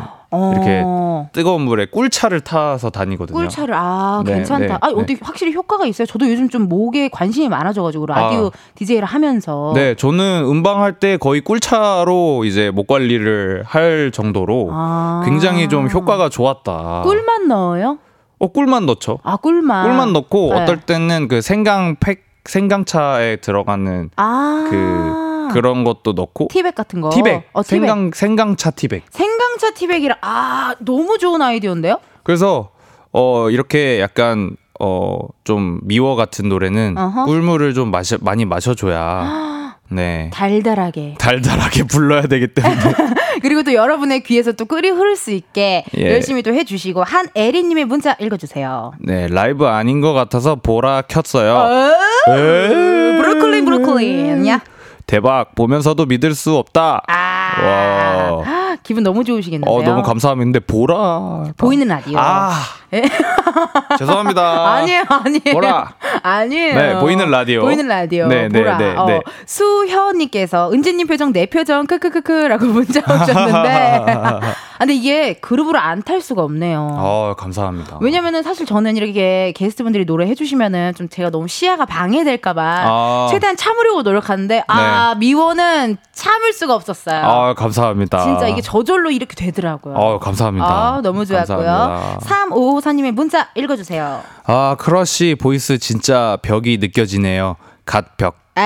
[0.54, 3.38] 이렇게 어, 뜨거운 물에 꿀차를 타서 다니거든요.
[3.38, 4.66] 꿀차를 아 네, 괜찮다.
[4.68, 4.94] 네, 아 네.
[4.94, 6.06] 어떻게 확실히 효과가 있어요?
[6.06, 8.52] 저도 요즘 좀 목에 관심이 많아져가지고 라디오 아.
[8.76, 15.22] DJ를 하면서 네, 저는 음방 할 때 거의 꿀차로 이제 목 관리를 할 정도로 아.
[15.26, 17.02] 굉장히 좀 효과가 좋았다.
[17.04, 17.98] 꿀만 넣어요?
[18.40, 19.20] 어, 꿀만 넣죠.
[19.24, 19.86] 아 꿀만.
[19.88, 20.62] 꿀만 넣고 네.
[20.62, 27.10] 어떨 때는 그 생강 팩 생강차에 들어가는 아 그 그런 것도 넣고 티백 같은 거.
[27.10, 27.80] 티백, 어, 티백.
[27.88, 29.04] 생강 생강차 티백.
[29.12, 32.00] 생강차 티백이라 아 너무 좋은 아이디어인데요?
[32.24, 32.70] 그래서
[33.12, 37.26] 어 이렇게 약간 어좀 미워 같은 노래는 어허.
[37.26, 41.16] 꿀물을 좀 마셔 많이 마셔줘야 네 달달하게.
[41.20, 42.82] 달달하게 불러야 되기 때문에
[43.44, 46.12] 그리고 또 여러분의 귀에서 또 꿀이 흐를 수 있게 예.
[46.14, 48.94] 열심히 또 해주시고 한 에리님의 문자 읽어주세요.
[49.00, 51.54] 네 라이브 아닌 것 같아서 보라 켰어요.
[51.54, 52.34] 어?
[52.34, 53.18] 에이.
[53.18, 54.48] 브로콜린 브로콜린.
[54.48, 54.62] 야.
[55.06, 57.04] 대박 보면서도 믿을 수 없다.
[57.08, 57.62] 아.
[57.62, 58.63] 와.
[58.74, 59.74] 아, 기분 너무 좋으시겠는데요.
[59.74, 60.60] 어 너무 감사합니다.
[60.66, 62.18] 보라 보이는 라디오.
[62.20, 62.52] 아
[62.94, 63.04] 예.
[63.98, 64.74] 죄송합니다.
[64.76, 65.54] 아니에요, 아니에요.
[65.54, 65.94] 보라.
[66.22, 66.76] 아니에요.
[66.76, 67.62] 네, 보이는 라디오.
[67.62, 68.28] 보이는 라디오.
[68.28, 68.78] 네, 네, 보라.
[68.78, 69.20] 네, 어, 네.
[69.46, 73.70] 수현님께서 은지님 표정 내 표정 크크크크라고 문자 오셨는데.
[74.14, 74.40] 아,
[74.80, 76.98] 근데 이게 그룹으로 안 탈 수가 없네요.
[77.00, 77.98] 어 감사합니다.
[78.02, 83.28] 왜냐면은 사실 저는 이렇게 게스트분들이 노래 해주시면은 좀 제가 너무 시야가 방해될까봐 아.
[83.32, 87.24] 최대한 참으려고 노력하는데 아 미워는 참을 수가 없었어요.
[87.24, 88.20] 아 감사합니다.
[88.20, 89.94] 진짜 이게 저절로 이렇게 되더라고요.
[89.96, 90.66] 어 감사합니다.
[90.66, 91.58] 아, 너무 좋았고요.
[91.58, 92.20] 감사합니다.
[92.26, 94.22] 3554님의 문자 읽어주세요.
[94.46, 97.56] 아 크러쉬 voice 진짜 벽이 느껴지네요.
[97.86, 98.38] 갓벽.
[98.56, 98.62] 아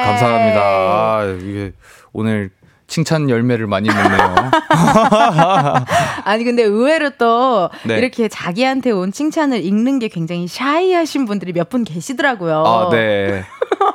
[0.00, 0.04] 에이.
[0.06, 0.60] 감사합니다.
[0.60, 1.72] 아, 이게
[2.12, 2.50] 오늘
[2.94, 4.34] 칭찬 열매를 많이 먹네요.
[6.24, 7.98] 아니 근데 의외로 또 네.
[7.98, 12.62] 이렇게 자기한테 온 칭찬을 읽는 게 굉장히 shy하신 분들이 몇 분 계시더라고요.
[12.64, 13.42] 아 네.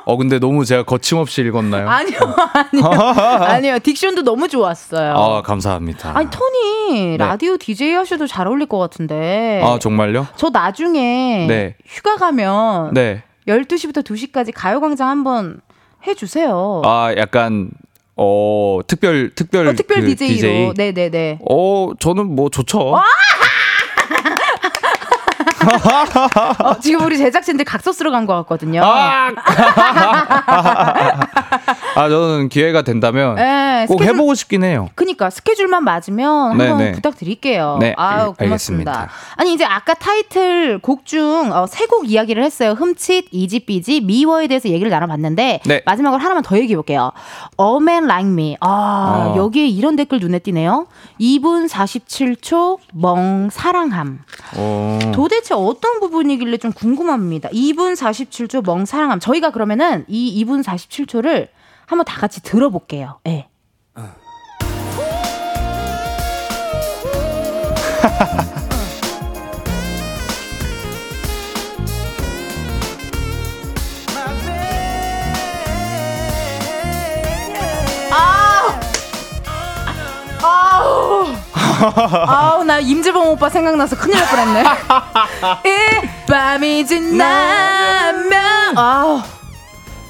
[0.04, 1.88] 어 근데 너무 제가 거침없이 읽었나요?
[1.88, 2.18] 아니요,
[2.52, 2.84] 아니요,
[3.46, 3.74] 아니요.
[3.76, 5.14] diction도 너무 좋았어요.
[5.14, 6.12] 아 감사합니다.
[6.14, 7.16] 아니 토니 네.
[7.16, 9.62] 라디오 DJ 하셔도 잘 어울릴 것 같은데.
[9.64, 10.26] 아 정말요?
[10.36, 11.76] 저 나중에 네.
[11.86, 13.22] 휴가 가면 네.
[13.48, 15.60] 12시부터 2시까지 가요광장 한번
[16.06, 16.82] 해주세요.
[16.84, 17.70] 아 약간
[18.22, 20.74] 어 특별 특별 어, 특별 그 DJ로.
[20.74, 20.74] DJ.
[20.76, 21.38] 네네네.
[21.48, 22.96] 어 저는 뭐 좋죠.
[26.64, 28.82] 어, 지금 우리 제작진들 각서 쓰러 간 것 같거든요.
[28.84, 29.30] 아!
[31.96, 34.88] 아 저는 기회가 된다면 네, 꼭 스케줄- 해보고 싶긴 해요.
[34.94, 36.92] 그니까 스케줄만 맞으면 네, 한번 네.
[36.92, 37.78] 부탁드릴게요.
[37.80, 38.92] 네, 아유 알- 고맙습니다.
[38.92, 39.08] 알겠습니다.
[39.36, 42.72] 아니 이제 아까 타이틀 곡중세곡 이야기를 했어요.
[42.72, 45.82] 흠칫, 이지삐지, 미워에 대해서 얘기를 나눠봤는데 네.
[45.84, 47.12] 마지막으로 하나만 더 얘기해 볼게요.
[47.58, 48.56] Man Like Me.
[48.60, 49.36] 아 어.
[49.36, 50.86] 여기에 이런 댓글 눈에 띄네요.
[51.20, 54.20] 2분 47초 멍 사랑함.
[54.56, 54.98] 어.
[55.12, 57.48] 도대체 어떤 부분이길래 좀 궁금합니다.
[57.50, 59.20] 2분 47초 멍 사랑함.
[59.20, 61.48] 저희가 그러면은 이 2분 47초를
[61.86, 63.18] 한번 다 같이 들어볼게요.
[63.26, 63.46] 예.
[63.46, 63.49] 아!
[81.82, 84.64] 아우, 나 임재범 오빠 생각나서 큰일 날 뻔했네.
[85.66, 89.20] 이 밤이 지나면, 아우.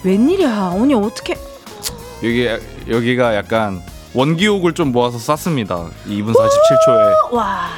[0.03, 0.73] 웬일이야.
[0.75, 1.37] 언니 어떻게.
[2.23, 2.49] 여기
[2.89, 3.83] 여기가 약간
[4.15, 5.77] 원기옥을 좀 모아서 쌌습니다.
[6.07, 7.33] 2분 47초에.
[7.35, 7.69] 와.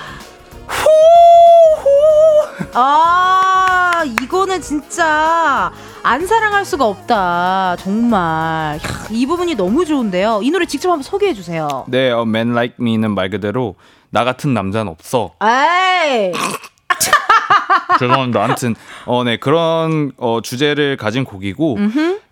[2.74, 5.70] 아, 이거는 진짜
[6.04, 7.76] 안 사랑할 수가 없다.
[7.78, 8.76] 정말.
[8.76, 8.80] 야,
[9.10, 10.40] 이 부분이 너무 좋은데요.
[10.42, 11.84] 이 노래 직접 한번 소개해 주세요.
[11.88, 13.76] 네, 어, Man Like Me는 말 그대로
[14.10, 15.32] 나 같은 남자는 없어.
[15.42, 16.32] 에이.
[17.98, 18.44] 죄송합니다.
[18.44, 18.74] 아무튼
[19.06, 21.78] 어, 네 그런 어, 주제를 가진 곡이고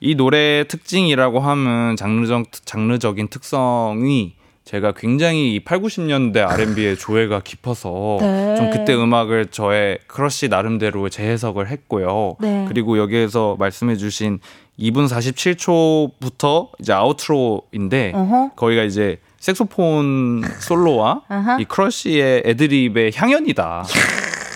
[0.01, 8.19] 이 노래의 특징이라고 하면 장르적 장르적인 특성이 제가 굉장히 이 8, 90년대 R&B에 조예가 깊어서
[8.21, 8.55] 네.
[8.57, 12.37] 좀 그때 음악을 저의 크러쉬 나름대로 재해석을 했고요.
[12.41, 12.67] 네.
[12.69, 14.39] 그리고 여기에서 말씀해 주신
[14.79, 18.51] 2분 47초부터 이제 outro인데 어허.
[18.55, 21.59] 거기가 이제 색소폰 솔로와 아하.
[21.59, 23.85] 이 크러쉬의 애드립의 향연이다.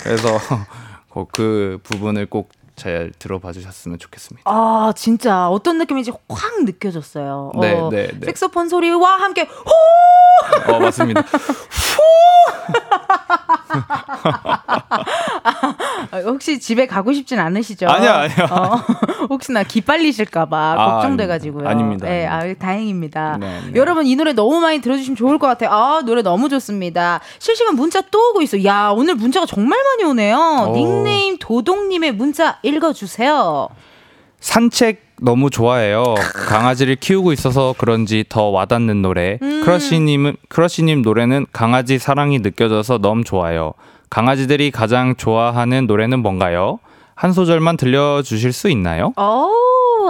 [0.05, 0.39] 그래서
[1.11, 4.51] 그- 그 부분을 꼭 잘 들어봐 주셨으면 좋겠습니다.
[4.51, 7.53] 아 진짜 어떤 느낌인지 확 느껴졌어요.
[7.61, 8.27] 네, 어, 네, 네.
[8.27, 10.73] 색소폰 소리와 함께 호!
[10.75, 11.23] 어 맞습니다.
[16.11, 17.89] 아, 혹시 집에 가고 싶진 않으시죠?
[17.89, 18.47] 아니야, 아니야.
[18.51, 18.77] 어,
[19.31, 21.69] 혹시나 기빨리실까봐 아, 걱정돼가지고요.
[21.69, 22.27] 아닙니다, 네.
[22.27, 23.39] 아, 다행입니다.
[23.39, 23.73] 네, 네.
[23.75, 25.71] 여러분 이 노래 너무 많이 들어주시면 좋을 것 같아요.
[25.71, 27.21] 아 노래 너무 좋습니다.
[27.39, 28.65] 실시간 문자 또 오고 있어.
[28.65, 30.67] 야 오늘 문자가 정말 많이 오네요.
[30.69, 30.73] 오.
[30.75, 33.69] 닉네임 도동님의 문자 읽어주세요.
[34.41, 36.15] 산책 너무 좋아해요.
[36.49, 39.39] 강아지를 키우고 있어서 그런지 더 와닿는 노래.
[39.43, 39.63] 음.
[39.65, 43.73] 크러쉬님은 크러쉬님 노래는 강아지 사랑이 느껴져서 너무 좋아요.
[44.11, 46.79] 강아지들이 가장 좋아하는 노래는 뭔가요?
[47.15, 49.13] 한 소절만 들려주실 수 있나요?
[49.17, 49.49] 어,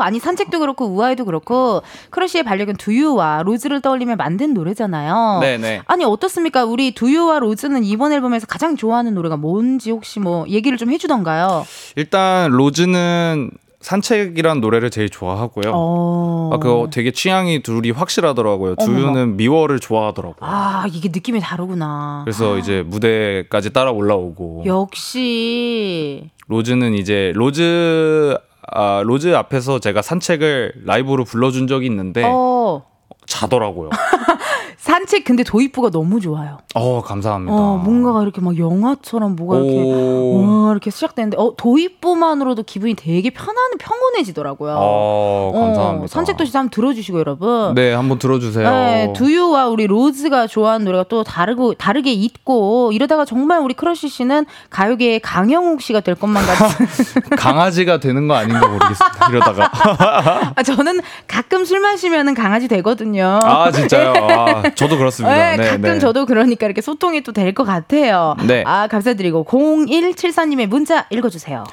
[0.03, 5.39] 아니 산책도 그렇고 우아이도 그렇고 크러쉬의 반려견 두유와 로즈를 떠올리며 만든 노래잖아요.
[5.41, 5.83] 네네.
[5.87, 6.65] 아니 어떻습니까?
[6.65, 11.67] 우리 두유와 로즈는 이번 앨범에서 가장 좋아하는 노래가 뭔지 혹시 뭐 얘기를 좀 해주던가요?
[11.97, 13.51] 일단 로즈는
[13.85, 15.73] 산책이란 노래를 제일 좋아하고요.
[15.75, 16.51] 어.
[16.55, 18.77] 아, 그거 되게 취향이 둘이 확실하더라고요.
[18.77, 20.37] 두유는 미워를 좋아하더라고요.
[20.41, 22.23] 아 이게 느낌이 다르구나.
[22.25, 28.37] 그래서 이제 무대까지 따라 올라오고 역시 로즈는 이제 로즈
[28.73, 32.85] 아 로즈 앞에서 제가 산책을 라이브로 불러준 적이 있는데 어
[33.27, 33.91] 자더라고요.
[34.85, 36.59] 산책 근데 도입부가 너무 좋아요.
[36.75, 37.57] 어 감사합니다.
[37.57, 40.65] 어 뭔가가 이렇게 막 영화처럼 뭐가 이렇게 오.
[40.67, 44.75] 와 이렇게 시작되는데 어 도입부만으로도 기분이 되게 편안 평온해지더라고요.
[44.77, 46.05] 어 감사합니다.
[46.05, 47.75] 어, 산책 도 시작 한번 들어주시고 여러분.
[47.75, 48.69] 네 한번 들어주세요.
[48.71, 54.45] 네, 두유와 우리 로즈가 좋아하는 노래가 또 다르고 다르게 있고 이러다가 정말 우리 크러쉬 씨는
[54.69, 56.87] 가요계의 강형욱 씨가 될 것만 같은.
[57.39, 59.29] 강아지가 되는 거 아닌가 모르겠습니다.
[59.31, 59.71] 이러다가
[60.57, 63.41] 아, 저는 가끔 술 마시면은 강아지 되거든요.
[63.43, 64.13] 아 진짜요.
[64.13, 65.35] 아, 저도 그렇습니다.
[65.35, 65.99] 네, 네, 가끔 네.
[65.99, 68.37] 저도 그러니까 이렇게 소통이 또 될 것 같아요.
[68.47, 68.63] 네.
[68.67, 71.65] 아, 감사드리고 0174님의 문자 읽어주세요.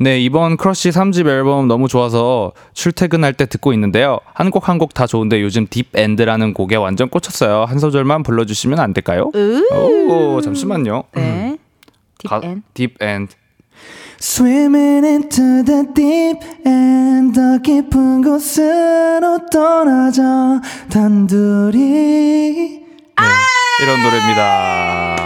[0.00, 4.20] 네, 이번 크러쉬 3집 앨범 너무 좋아서 출퇴근할 때 듣고 있는데요.
[4.32, 7.64] 한 곡 한 곡 다 좋은데 요즘 Deep End라는 곡에 완전 꽂혔어요.
[7.64, 9.30] 한 소절만 불러주시면 안 될까요?
[9.34, 9.62] 으.
[9.74, 11.02] 오, 잠시만요.
[11.16, 11.58] 네.
[12.28, 12.62] 가- Deep En.
[12.74, 13.34] Deep End.
[14.20, 20.60] Swimming into the deep end 더 깊은 곳으로 떠나자
[20.90, 22.82] 단둘이
[23.80, 25.16] 이런 노래입니다.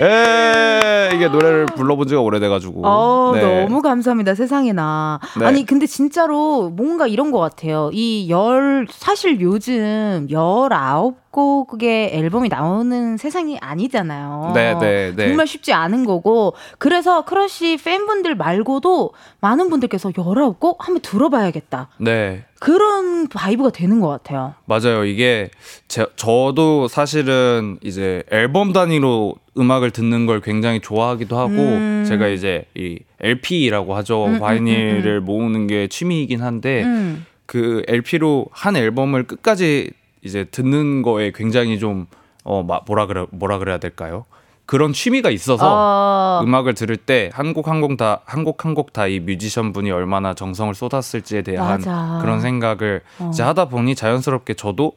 [0.00, 2.82] 에 이게 노래를 불러본 지가 오래돼가지고.
[2.84, 3.62] 어, 네.
[3.64, 4.34] 너무 감사합니다.
[4.34, 5.20] 세상에나.
[5.38, 5.46] 네.
[5.46, 7.88] 아니, 근데 진짜로 뭔가 이런 것 같아요.
[7.94, 14.52] 이 열, 사실 요즘 19 곡의 앨범이 나오는 세상이 아니잖아요.
[14.54, 15.28] 네, 네, 네.
[15.28, 16.54] 정말 쉽지 않은 거고.
[16.78, 21.90] 그래서 크러쉬 팬분들 말고도 많은 분들께서 19곡 한번 들어봐야겠다.
[21.98, 22.44] 네.
[22.58, 24.54] 그런 vibe가 되는 것 같아요.
[24.64, 25.04] 맞아요.
[25.04, 25.50] 이게
[25.88, 32.04] 제, 저도 사실은 이제 앨범 단위로 음악을 듣는 걸 굉장히 좋아하기도 하고 음.
[32.08, 34.24] 제가 이제 이 LP라고 하죠.
[34.24, 37.26] 음, 음, 바이닐을 모으는 게 취미이긴 한데 음.
[37.44, 39.90] 그 LP로 한 앨범을 끝까지
[40.26, 42.06] 이제 듣는 거에 굉장히 좀
[42.44, 44.24] 어, 마- 뭐라 그래 뭐라 그래야 될까요?
[44.66, 48.74] 그런 취미가 있어서 어, 음악을 들을 때 한 곡 한 곡 다 한 곡 한
[48.74, 52.18] 곡 다 이 뮤지션 분이 얼마나 정성을 쏟았을지에 대한 맞아.
[52.20, 53.30] 그런 생각을 어.
[53.32, 54.92] 이제 하다 보니 자연스럽게 저도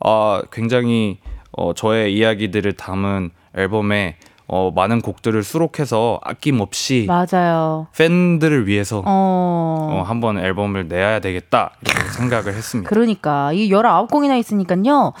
[0.00, 1.18] 어, 굉장히
[1.52, 4.16] 어, 저의 이야기들을 담은 앨범에
[4.54, 7.88] 어, 많은 곡들을 수록해서 아낌없이 맞아요.
[7.96, 9.88] 팬들을 위해서 어.
[9.90, 12.88] 어, 한번 앨범을 내야 되겠다 이렇게 생각을 했습니다.
[12.88, 15.12] 그러니까 이 19곡이나 있으니까요.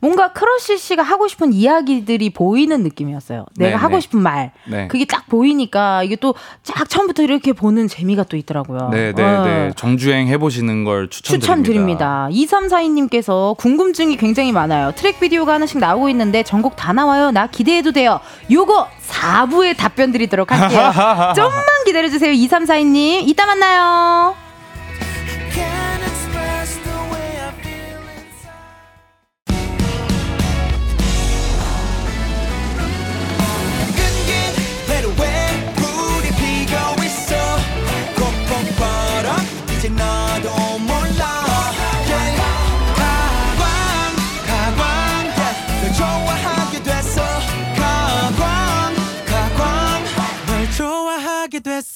[0.00, 3.46] 뭔가 크러쉬 씨가 하고 싶은 이야기들이 보이는 느낌이었어요.
[3.56, 4.00] 내가 네, 하고 네.
[4.00, 4.52] 싶은 말.
[4.68, 4.88] 네.
[4.88, 8.88] 그게 딱 보이니까 이게 또 쫙 처음부터 이렇게 보는 재미가 또 있더라고요.
[8.90, 9.44] 네, 네, 어.
[9.44, 9.72] 네.
[9.76, 12.28] 정주행 해 보시는 걸 추천드립니다.
[12.28, 12.28] 추천드립니다.
[12.30, 14.92] 2342님께서 궁금증이 굉장히 많아요.
[14.94, 17.30] 트랙 비디오가 하나씩 나오고 있는데 전곡 다 나와요.
[17.30, 18.20] 나 기대해도 돼요.
[18.50, 20.92] 요거 4부에 답변 드리도록 할게요.
[21.36, 22.32] 좀만 기다려주세요.
[22.32, 23.28] 2342님.
[23.28, 24.34] 이따 만나요.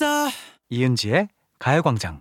[0.07, 0.29] 됐어
[0.71, 1.29] 이은지의
[1.59, 2.21] 가요광장.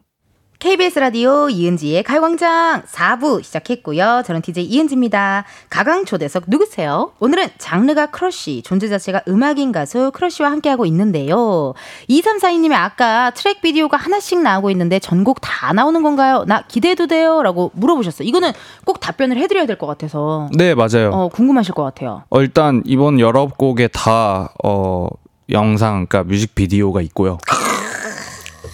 [0.57, 4.23] KBS 라디오 이은지의 가요광장 4부 시작했고요.
[4.25, 5.45] 저는 DJ 이은지입니다.
[5.69, 7.11] 가광 초대석 누구세요?
[7.19, 11.73] 오늘은 장르가 크러쉬, 존재 자체가 음악인 가수 크러쉬와 함께하고 있는데요.
[12.09, 16.45] 2342님이 아까 트랙 비디오가 하나씩 나오고 있는데 전곡 다 나오는 건가요?
[16.47, 17.43] 나 기대해도 돼요?
[17.43, 18.27] 라고 물어보셨어요.
[18.27, 18.51] 이거는
[18.85, 21.11] 꼭 답변을 해드려야 될 것 같아서 네, 맞아요.
[21.11, 22.23] 어, 궁금하실 것 같아요.
[22.29, 25.07] 어, 일단 이번 여러 곡에 다 어,
[25.51, 27.37] 영상, 그러니까 뮤직비디오가 있고요.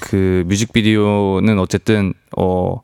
[0.01, 2.81] 그 뮤직비디오는 어쨌든 어,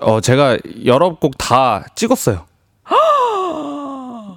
[0.00, 2.44] 어 제가 여러 곡 다 찍었어요.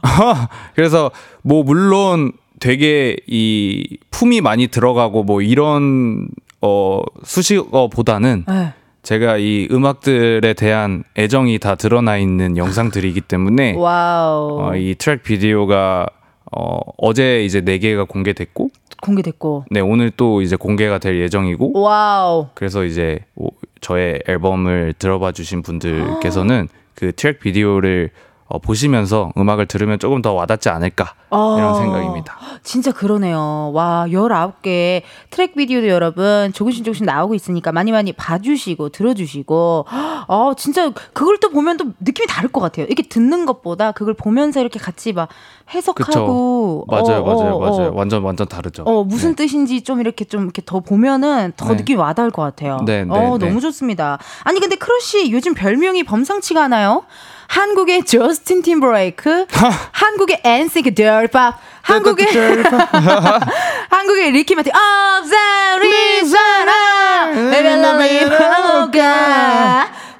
[0.76, 6.28] 그래서 뭐 물론 되게 이 품이 많이 들어가고 뭐 이런
[6.62, 8.74] 어 수식어보다는 네.
[9.04, 14.60] 제가 이 음악들에 대한 애정이 다 드러나 있는 영상들이기 때문에 wow.
[14.62, 16.08] 어, 이 트랙 비디오가
[16.56, 18.70] 어, 어제 이제 네 개가 공개됐고,
[19.02, 19.66] 공개됐고.
[19.70, 22.48] 네 오늘 또 이제 공개가 될 예정이고, wow.
[22.54, 23.50] 그래서 이제 오-
[23.82, 28.10] 저의 앨범을 들어봐 주신 분들께서는 그 트랙 비디오를
[28.50, 31.74] 어, 보시면서 음악을 들으면 조금 더 와닿지 않을까 이런 어.
[31.74, 32.38] 생각입니다.
[32.64, 33.72] 진짜 그러네요.
[33.74, 39.86] 와, 19개 트랙 비디오도 여러분 조금씩 조금씩 나오고 있으니까 많이 많이 봐주시고 들어주시고,
[40.28, 42.86] 어, 진짜 그걸 또 보면 또 느낌이 다를 것 같아요.
[42.86, 45.28] 이렇게 듣는 것보다 그걸 보면서 이렇게 같이 막
[45.74, 46.86] 해석하고.
[46.88, 47.90] 맞아요, 어, 맞아요, 어, 맞아요.
[47.90, 47.96] 어.
[47.96, 48.84] 완전 완전 다르죠.
[48.84, 49.44] 어, 무슨 네.
[49.44, 51.76] 뜻인지 좀 이렇게 좀 이렇게 더 보면은 더 네.
[51.76, 52.80] 느낌이 와닿을 것 같아요.
[52.86, 53.48] 네, 네, 어, 네.
[53.48, 54.18] 너무 좋습니다.
[54.44, 57.04] 아니, 근데 크러쉬 요즘 별명이 범상치가 않아요?
[57.48, 59.46] 한국의 저스틴 팀버레이크,
[59.92, 62.28] 한국의 엔싱크 덜팝, 한국의
[63.90, 66.74] 한국의 리키 마틴 어자리사라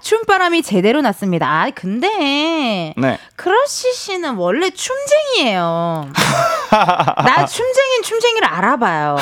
[0.08, 1.46] 춤바람이 제대로 났습니다.
[1.64, 3.20] 아 근데 네.
[3.36, 6.08] 크러쉬 씨는 원래 춤쟁이에요.
[6.72, 9.18] 나 춤쟁이는 춤쟁이를 알아봐요.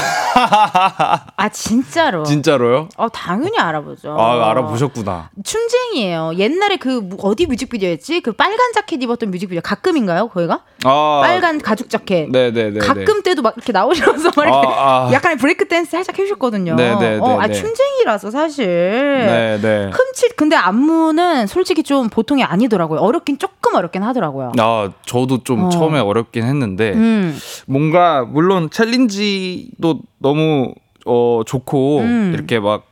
[1.37, 2.23] 아 진짜로.
[2.23, 2.89] 진짜로요?
[2.97, 4.15] 어 당연히 알아보죠.
[4.15, 5.31] 아 알아보셨구나.
[5.43, 6.33] 춤쟁이에요.
[6.37, 8.21] 옛날에 그 무- 어디 뮤직비디오였지?
[8.21, 10.27] 그 빨간 자켓 입었던 뮤직비디오 가끔인가요?
[10.27, 10.61] 거기가?
[10.83, 12.29] 아 빨간 가죽 자켓.
[12.29, 12.77] 네네네.
[12.79, 15.09] 가끔 때도 막 이렇게 나오셔서 막 이렇게 아, 아.
[15.11, 16.75] 약간의 브레이크 댄스 살짝 해주셨거든요.
[16.75, 17.17] 네네네네.
[17.21, 18.67] 어, 아 춤쟁이라서 사실.
[18.67, 19.89] 네네.
[19.91, 22.99] 흠칫 근데 안 무는 솔직히 좀 보통이 아니더라고요.
[22.99, 24.53] 어렵긴 조금 어렵긴 하더라고요.
[24.59, 25.69] 아 저도 좀 어.
[25.69, 27.37] 처음에 어렵긴 했는데 음.
[27.67, 30.73] 뭔가 물론 챌린지도 너무
[31.05, 32.31] 어 좋고 음.
[32.33, 32.85] 이렇게 막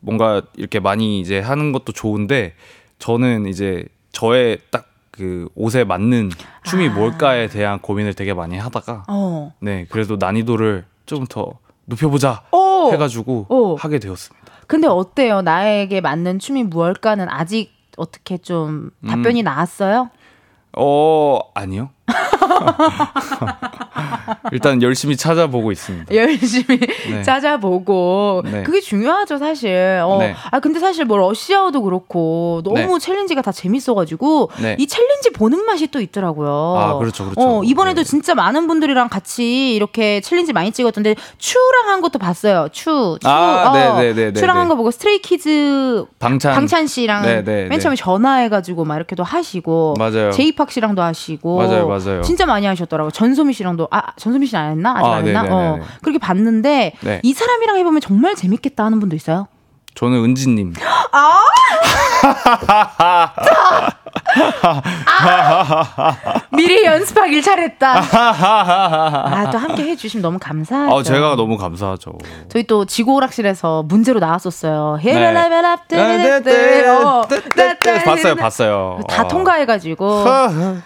[0.00, 2.54] 뭔가 이렇게 많이 이제 하는 것도 좋은데
[2.98, 6.30] 저는 이제 저의 딱 그 옷에 맞는
[6.64, 6.92] 춤이 아.
[6.94, 9.52] 뭘까에 대한 고민을 되게 많이 하다가 어.
[9.60, 11.52] 네 그래도 난이도를 좀 더
[11.84, 12.90] 높여보자 오.
[12.92, 13.76] 해가지고 오.
[13.76, 14.41] 하게 되었습니다.
[14.66, 15.42] 근데 어때요?
[15.42, 20.10] 나에게 맞는 춤이 무엇일까는 아직 어떻게 좀 답변이 나왔어요?
[20.76, 21.90] 어 아니요.
[24.52, 26.12] 일단 열심히 찾아보고 있습니다.
[26.14, 27.22] 열심히 네.
[27.22, 28.62] 찾아보고 네.
[28.62, 30.00] 그게 중요하죠 사실.
[30.04, 30.34] 어, 네.
[30.50, 32.98] 아 근데 사실 뭐 Rush Hour도 그렇고 너무 네.
[32.98, 34.76] 챌린지가 다 재밌어가지고 네.
[34.78, 36.76] 이 챌린지 보는 맛이 또 있더라고요.
[36.78, 37.40] 아, 그렇죠, 그렇죠.
[37.40, 38.04] 어, 이번에도 네.
[38.08, 42.68] 진짜 많은 분들이랑 같이 이렇게 챌린지 많이 찍었던데 츄랑 한 것도 봤어요.
[42.72, 44.32] 츄, 츄, 아, 어.
[44.34, 47.64] 츄랑 한 거 보고 스트레이키즈 방찬 방찬 씨랑 네네네.
[47.68, 50.30] 맨 처음에 전화해가지고 막 이렇게도 하시고 맞아요.
[50.30, 52.22] 제이팍 씨랑도 하시고 맞아요, 맞아요.
[52.22, 53.08] 진짜 많이 하셨더라고.
[53.08, 55.42] 요 전소미 씨랑도 아 전소미 씨는 안 했나 아직 아, 안 했나?
[55.42, 55.80] 네네네네.
[55.80, 57.20] 어 그렇게 봤는데 네.
[57.22, 59.46] 이 사람이랑 해보면 정말 재밌겠다 하는 분도 있어요.
[59.94, 60.72] 저는 은지님.
[66.50, 68.02] 미리 연습하길 잘했다.
[68.12, 70.96] 아 또 함께 해주시면 너무 감사하죠.
[70.96, 72.12] 아, 제가 너무 감사하죠.
[72.48, 74.98] 저희 또 지구오락실에서 문제로 나왔었어요.
[75.02, 75.12] 네.
[78.04, 79.00] 봤어요, 봤어요.
[79.08, 79.28] 다 아.
[79.28, 80.24] 통과해가지고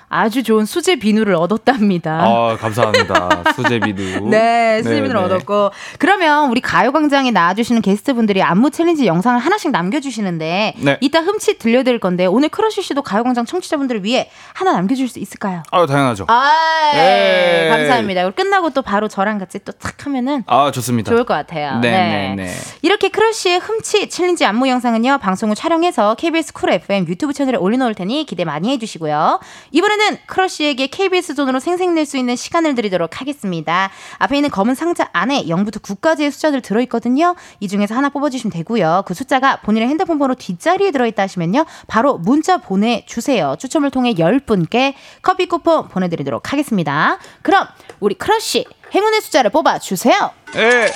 [0.09, 2.21] 아주 좋은 수제 비누를 얻었답니다.
[2.23, 3.45] 아, 감사합니다.
[3.55, 4.27] 수제 비누.
[4.29, 5.35] 네, 수제 비누를 네, 네.
[5.35, 5.71] 얻었고.
[5.99, 10.99] 그러면 우리 가요광장에 나와주시는 게스트분들이 안무 챌린지 영상을 하나씩 남겨주시는데 네.
[11.01, 15.63] 이따 흠칫 들려드릴 건데 오늘 크러쉬 씨도 가요광장 청취자분들을 위해 하나 남겨줄 수 있을까요?
[15.71, 16.27] 아, 당연하죠.
[16.29, 16.51] 아,
[16.95, 17.69] 네.
[17.71, 18.23] 감사합니다.
[18.25, 21.11] 그리고 끝나고 또 바로 저랑 같이 또 탁 하면은 아, 좋습니다.
[21.11, 21.79] 좋을 것 같아요.
[21.81, 22.53] 네, 네, 네.
[22.83, 27.95] 이렇게 크러쉬의 흠칫 챌린지 안무 영상은요 방송 후 촬영해서 KBS 쿨 FM 유튜브 채널에 올려놓을
[27.95, 29.41] 테니 기대 많이 해주시고요.
[29.73, 33.91] 이번에는 크러쉬에게 KBS 돈으로 생색낼 수 있는 시간을 드리도록 하겠습니다.
[34.19, 37.35] 앞에 있는 검은 상자 안에 0부터 9까지의 숫자들 들어있거든요.
[37.61, 39.05] 이 중에서 하나 뽑아주시면 되고요.
[39.07, 43.57] 그 숫자가 본인의 핸드폰 번호 뒷자리에 들어있다 하시면요 바로 문자 보내 주세요.
[43.59, 47.19] 추첨을 통해 10분께 커피 쿠폰 보내드리도록 하겠습니다.
[47.43, 47.67] 그럼
[48.01, 50.31] 우리 크러쉬 행운의 숫자를 뽑아주세요.
[50.57, 50.93] 예.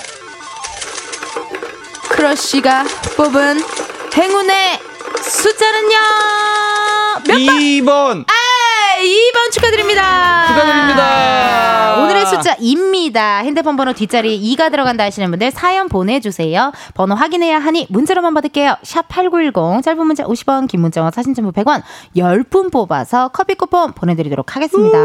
[2.11, 2.85] 크러쉬가
[3.17, 3.61] 뽑은
[4.15, 4.79] 행운의
[5.23, 5.97] 숫자는요
[7.27, 7.37] 몇 번?
[7.37, 8.25] 2번.
[8.27, 8.33] 아,
[9.03, 10.47] 2번 축하드립니다.
[10.49, 12.03] 축하드립니다.
[12.03, 13.39] 오늘의 숫자 문자입니다.
[13.39, 16.73] 핸드폰 번호 뒷자리에 2가 들어간다 하시는 분들 사연 보내주세요.
[16.95, 18.77] 번호 확인해야 하니 문자로만 받을게요.
[18.83, 21.83] 샵 8910 짧은 문자 50원 긴 문자와 사진 전부 100원
[22.17, 24.99] 10분 뽑아서 커피 쿠폰 보내드리도록 하겠습니다.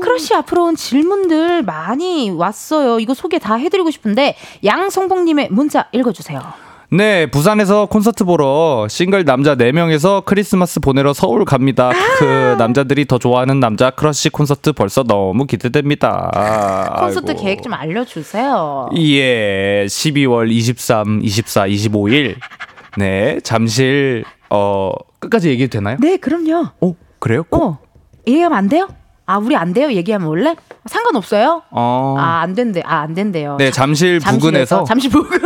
[0.00, 2.98] 크러쉬 앞으로 온 질문들 많이 왔어요.
[2.98, 6.71] 이거 소개 다 해드리고 싶은데 양성봉님의 문자 읽어주세요.
[6.94, 11.90] 네, 부산에서 콘서트 보러 싱글 남자 4명에서 크리스마스 보내러 서울 갑니다.
[12.18, 16.98] 그 남자들이 더 좋아하는 남자 크러쉬 콘서트 벌써 너무 기대됩니다.
[16.98, 17.42] 콘서트 아이고.
[17.42, 18.90] 계획 좀 알려주세요.
[18.98, 22.34] 예, 12월 23, 24, 25일.
[22.98, 25.96] 네, 잠실 어 끝까지 얘기해도 되나요?
[25.98, 26.66] 네, 그럼요.
[26.82, 27.44] 어, 그래요?
[27.48, 27.62] 꼭?
[27.62, 27.78] 어,
[28.28, 28.88] 얘기하면 안 돼요?
[29.24, 29.90] 아, 우리 안 돼요?
[29.92, 30.54] 얘기하면 원래?
[30.84, 31.62] 상관없어요?
[31.70, 32.16] 어.
[32.18, 32.82] 아, 안 된대.
[32.84, 33.56] 아, 안 된대요.
[33.58, 35.40] 네, 잠실 부근에서 잠실 부근.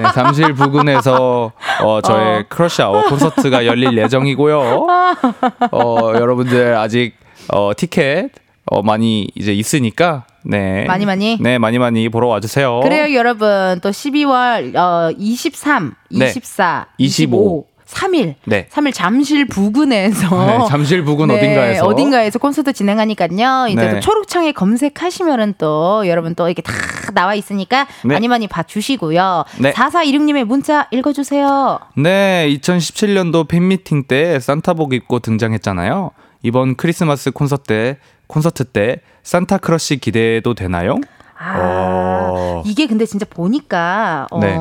[0.00, 4.58] 네, 잠실 부근에서 어, 저의 Crush Hour 콘서트가 열릴 예정이고요.
[5.72, 7.14] 어, 여러분들 아직
[7.52, 8.30] 어, 티켓
[8.66, 10.84] 어, 많이 이제 있으니까 네.
[10.84, 11.36] 많이 많이?
[11.40, 12.80] 네, 많이 많이 보러 와 주세요.
[12.80, 13.78] 그래요, 여러분.
[13.82, 16.28] 또 12월 어, 23, 네.
[16.30, 17.36] 24, 25.
[17.36, 18.34] 25, 3일.
[18.44, 18.66] 네.
[18.70, 20.46] 3일 잠실 부근에서.
[20.46, 23.68] 네, 잠실 부근 네, 어딘가에서 어딘가에서 콘서트 진행하니까요.
[23.68, 23.94] 이제 네.
[23.94, 26.72] 또 초록창에 검색하시면은 또 여러분 또 이렇게 다
[27.14, 28.14] 나와 있으니까 네.
[28.14, 29.44] 많이 많이 봐주시고요.
[29.58, 29.72] 네.
[29.72, 31.78] 4416님의 문자 읽어주세요.
[31.96, 36.12] 네, 2017년도 팬미팅 때 산타복 입고 등장했잖아요.
[36.42, 40.96] 이번 크리스마스 콘서트 때 콘서트 때 산타 크러쉬 기대도 되나요?
[41.42, 42.62] 아, 어.
[42.66, 44.56] 이게 근데 진짜 보니까 어, 네.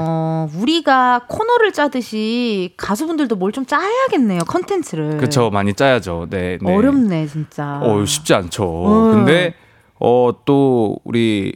[0.62, 5.18] 우리가 코너를 짜듯이 가수분들도 뭘 좀 짜야겠네요 컨텐츠를.
[5.18, 6.28] 그쵸 많이 짜야죠.
[6.30, 6.74] 네, 네.
[6.76, 7.80] 어렵네 진짜.
[7.82, 8.64] 어 쉽지 않죠.
[8.64, 9.12] 어.
[9.14, 9.54] 근데
[10.00, 11.54] 어 또 우리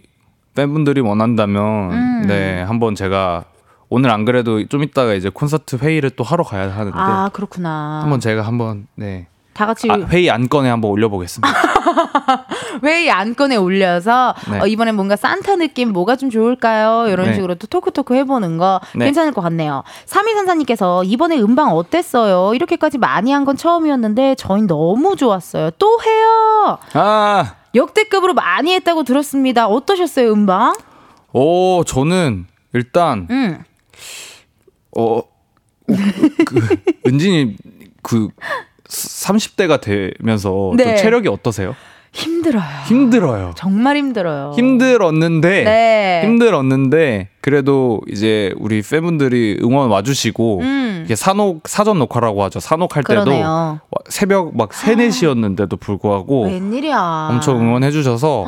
[0.55, 2.25] 팬분들이 원한다면 음.
[2.27, 3.45] 네 한번 제가
[3.89, 8.01] 오늘 안 그래도 좀 이따가 이제 콘서트 회의를 또 하러 가야 하는데 아 그렇구나.
[8.01, 11.47] 한번 제가 한번 네 다 같이 아, 회의 안건에 한번 올려보겠습니다.
[12.83, 14.59] 회의 안건에 올려서 네.
[14.59, 17.07] 어, 이번에 뭔가 산타 느낌 뭐가 좀 좋을까요?
[17.07, 17.33] 이런 네.
[17.35, 19.05] 식으로 또 토크토크 해보는 거 네.
[19.05, 19.83] 괜찮을 것 같네요.
[20.07, 22.55] 3234님께서 이번에 음방 어땠어요?
[22.55, 25.71] 이렇게까지 많이 한 건 처음이었는데 저희 너무 좋았어요.
[25.71, 26.77] 또 해요.
[26.93, 29.67] 아, 역대급으로 많이 했다고 들었습니다.
[29.67, 30.73] 어떠셨어요, 음방?
[31.33, 33.63] 오 저는 일단 음.
[34.97, 35.21] 어,
[36.45, 37.57] 그, 은진이
[38.01, 38.29] 그
[38.93, 40.83] 30대가 되면서 네.
[40.83, 41.75] 좀 체력이 어떠세요?
[42.13, 42.63] 힘들어요.
[42.85, 43.53] 힘들어요.
[43.55, 44.53] 정말 힘들어요.
[44.55, 46.21] 힘들었는데 네.
[46.23, 51.01] 힘들었는데 그래도 이제 우리 팬분들이 응원 와주시고 음.
[51.05, 52.59] 이게 산옥 사전 녹화라고 하죠.
[52.59, 53.79] 산옥할 때도 그러네요.
[54.09, 57.29] 새벽 막 3, 4시였는데도 불구하고 웬일이야.
[57.31, 58.45] 엄청 응원해 주셔서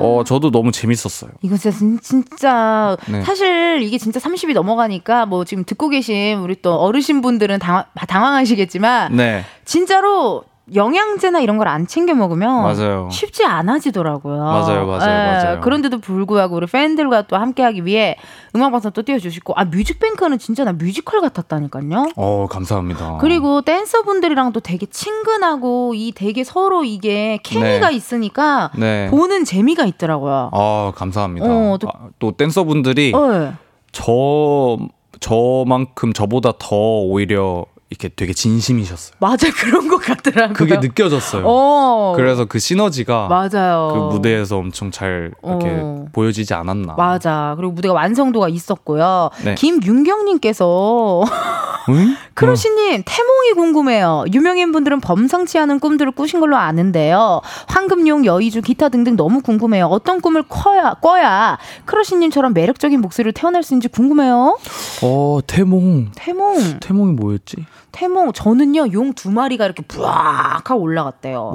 [0.00, 1.30] 어 저도 너무 재밌었어요.
[1.42, 3.22] 이거 진짜 진- 진짜 네.
[3.22, 9.16] 사실 이게 진짜 30이 넘어가니까 뭐 지금 듣고 계신 우리 또 어르신 분들은 당황, 당황하시겠지만
[9.16, 9.44] 네.
[9.64, 10.44] 진짜로
[10.74, 13.08] 영양제나 이런 걸 안 챙겨 먹으면 맞아요.
[13.10, 14.36] 쉽지 않아지더라고요.
[14.42, 15.60] 맞아요, 맞아요, 예, 맞아요.
[15.60, 18.16] 그런데도 불구하고 우리 팬들과 또 함께하기 위해
[18.54, 22.10] 음악 방송 또 띄워주시고 아 뮤직뱅크는 진짜 나 뮤지컬 같았다니까요.
[22.16, 23.18] 어 감사합니다.
[23.20, 27.94] 그리고 댄서분들이랑도 되게 친근하고 이 되게 서로 이게 케미가 네.
[27.96, 29.08] 있으니까 네.
[29.10, 30.50] 보는 재미가 있더라고요.
[30.52, 31.46] 아 감사합니다.
[31.48, 33.52] 어, 또- 아, 또 댄서분들이 어,
[33.92, 34.78] 저
[35.20, 39.14] 저만큼 저보다 더 오히려 이렇게 되게 진심이셨어요.
[39.20, 40.54] 맞아 그런 것 같더라고요.
[40.54, 41.44] 그게 느껴졌어요.
[41.46, 43.90] 어, 그래서 그 시너지가 맞아요.
[43.92, 46.06] 그 무대에서 엄청 잘 이렇게 어.
[46.12, 46.94] 보여지지 않았나.
[46.94, 47.54] 맞아.
[47.56, 49.30] 그리고 무대가 완성도가 있었고요.
[49.44, 49.54] 네.
[49.54, 51.22] 김윤경님께서
[51.88, 52.16] 응?
[52.34, 54.24] 크루시님 태몽이 궁금해요.
[54.32, 57.40] 유명인 분들은 범상치 않은 꿈들을 꾸신 걸로 아는데요.
[57.68, 59.86] 황금용, 여의주, 기타 등등 너무 궁금해요.
[59.86, 64.58] 어떤 꿈을 꿔야, 꿔야 크루시님처럼 매력적인 목소리를 태어날 수 있는지 궁금해요.
[65.02, 66.10] 어 태몽.
[66.16, 67.64] 태몽, 태몽이 뭐였지?
[67.96, 68.32] 태몽.
[68.32, 71.38] 저는요 용 두 마리가 이렇게 부악 하고 올라갔대요.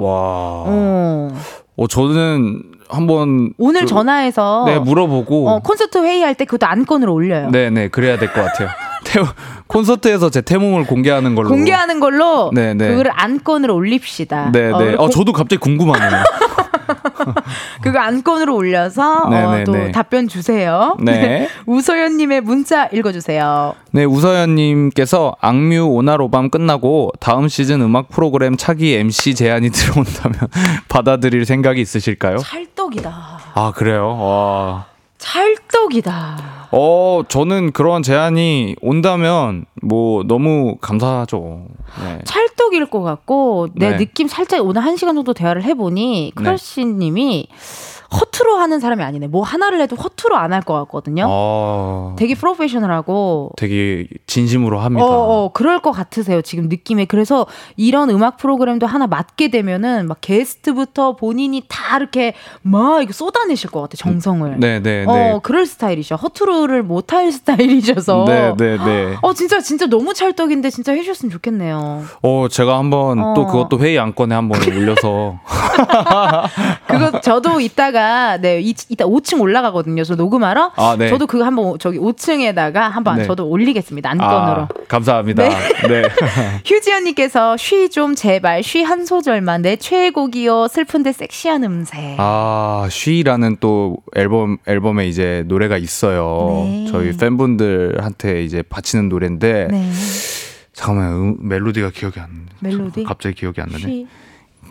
[0.66, 1.28] 어.
[1.76, 7.50] 어 저는 한번 오늘 그- 전화해서 네 물어보고 어, 콘서트 회의할 때 그것도 안건으로 올려요.
[7.50, 8.68] 네네 그래야 될 것 같아요.
[9.04, 9.20] 태
[9.66, 11.48] 콘서트에서 제 태몽을 공개하는 걸로.
[11.48, 12.88] 공개하는 걸로 네, 네.
[12.88, 14.52] 그거를 안건으로 올립시다.
[14.52, 14.94] 네네.
[14.96, 16.22] 어, 어, 저도 갑자기 궁금하네요.
[17.82, 19.92] 그거 안건으로 올려서 네, 어, 네, 또 네.
[19.92, 20.96] 답변 주세요.
[21.00, 21.48] 네.
[21.66, 23.74] 우소연님의 문자 읽어주세요.
[23.92, 30.38] 네, 우서연님께서 악뮤 오나로밤 끝나고 다음 시즌 음악 프로그램 차기 MC 제안이 들어온다면
[30.88, 32.38] 받아들일 생각이 있으실까요?
[32.38, 33.12] 찰떡이다.
[33.54, 34.16] 아, 그래요?
[34.18, 34.91] 와.
[35.22, 36.68] 찰떡이다.
[36.72, 41.66] 어, 저는 그런 제안이 온다면 뭐 너무 감사하죠.
[42.02, 42.18] 네.
[42.24, 43.96] 찰떡일 것 같고 내 네.
[43.98, 47.46] 느낌 살짝 오늘 한 시간 정도 대화를 해보니 크러쉬님이
[48.12, 49.26] 허투루 하는 사람이 아니네.
[49.28, 51.24] 뭐 하나를 해도 허투루 안 할 것 같거든요.
[51.28, 55.04] 어, 되게 프로페셔널하고 되게 진심으로 합니다.
[55.06, 55.08] 어,
[55.44, 57.06] 어, 그럴 것 같으세요, 지금 느낌에.
[57.06, 57.46] 그래서
[57.76, 63.80] 이런 음악 프로그램도 하나 맡게 되면은 막 게스트부터 본인이 다 이렇게 막 이렇게 쏟아내실 것
[63.80, 64.56] 같아, 정성을.
[64.60, 65.38] 네, 네, 어, 네.
[65.42, 66.16] 그럴 스타일이셔.
[66.16, 68.24] 허투루를 못할 스타일이셔서.
[68.26, 69.16] 네, 네, 네.
[69.22, 72.02] 어, 진짜, 진짜 너무 찰떡인데 진짜 해 주셨으면 좋겠네요.
[72.22, 73.34] 어, 제가 한번 어.
[73.34, 75.38] 또 그것도 회의 안건에 한번 올려서
[76.86, 78.01] 그거 저도 이따가,
[78.40, 80.04] 네, 이, 이따 5층 올라가거든요.
[80.04, 80.72] 저 녹음하러.
[80.76, 81.08] 아, 네.
[81.08, 83.24] 저도 그거 한번 저기 5층에다가 한번 네.
[83.24, 84.10] 저도 올리겠습니다.
[84.10, 84.62] 안건으로.
[84.62, 85.48] 아, 감사합니다.
[85.48, 85.56] 네.
[85.88, 86.02] 네.
[86.66, 92.16] 휴지연님께서 쉬 좀 제발 쉬 한 소절만 내 최애곡이요 슬픈데 섹시한 음색.
[92.18, 96.64] 아, 쉬라는 또 앨범 앨범에 이제 노래가 있어요.
[96.66, 96.86] 네.
[96.90, 99.90] 저희 팬분들한테 이제 바치는 노래인데 네.
[100.72, 102.68] 잠깐만 음, 멜로디가 기억이 안 나.
[102.68, 103.04] 멜로디?
[103.04, 103.78] 갑자기 기억이 안 나네.
[103.80, 104.06] 쉬.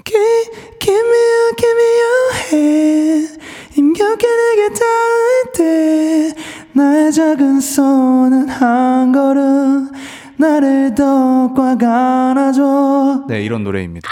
[0.03, 2.20] Give, me your, give me your
[2.53, 3.37] hand
[3.71, 6.33] 힘겹게 내게 닿을 때
[6.73, 9.89] 나의 작은 손은 한 걸음
[10.37, 14.09] 나를 더 꽉 안아줘 네, 이런 노래입니다.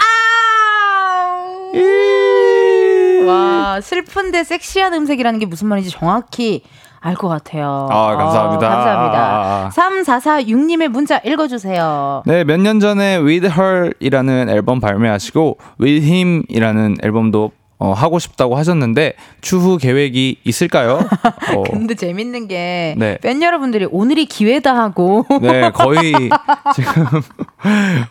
[3.26, 6.62] 와 슬픈데 섹시한 음색이라는 게 무슨 말인지 정확히
[7.00, 7.88] 알것 같아요.
[7.90, 8.66] 아, 감사합니다.
[8.66, 9.18] 어, 감사합니다.
[9.18, 9.70] 아, 아.
[9.70, 12.24] 3446님의 문자 읽어주세요.
[12.26, 19.14] 네, 몇 년 전에 With Her이라는 앨범 발매하시고 With Him이라는 앨범도 어, 하고 싶다고 하셨는데
[19.40, 21.00] 추후 계획이 있을까요?
[21.56, 23.16] 어, 근데 재밌는 게, 네.
[23.22, 26.12] 팬 여러분들이 오늘이 기회다 하고, 네, 거의
[26.76, 27.04] 지금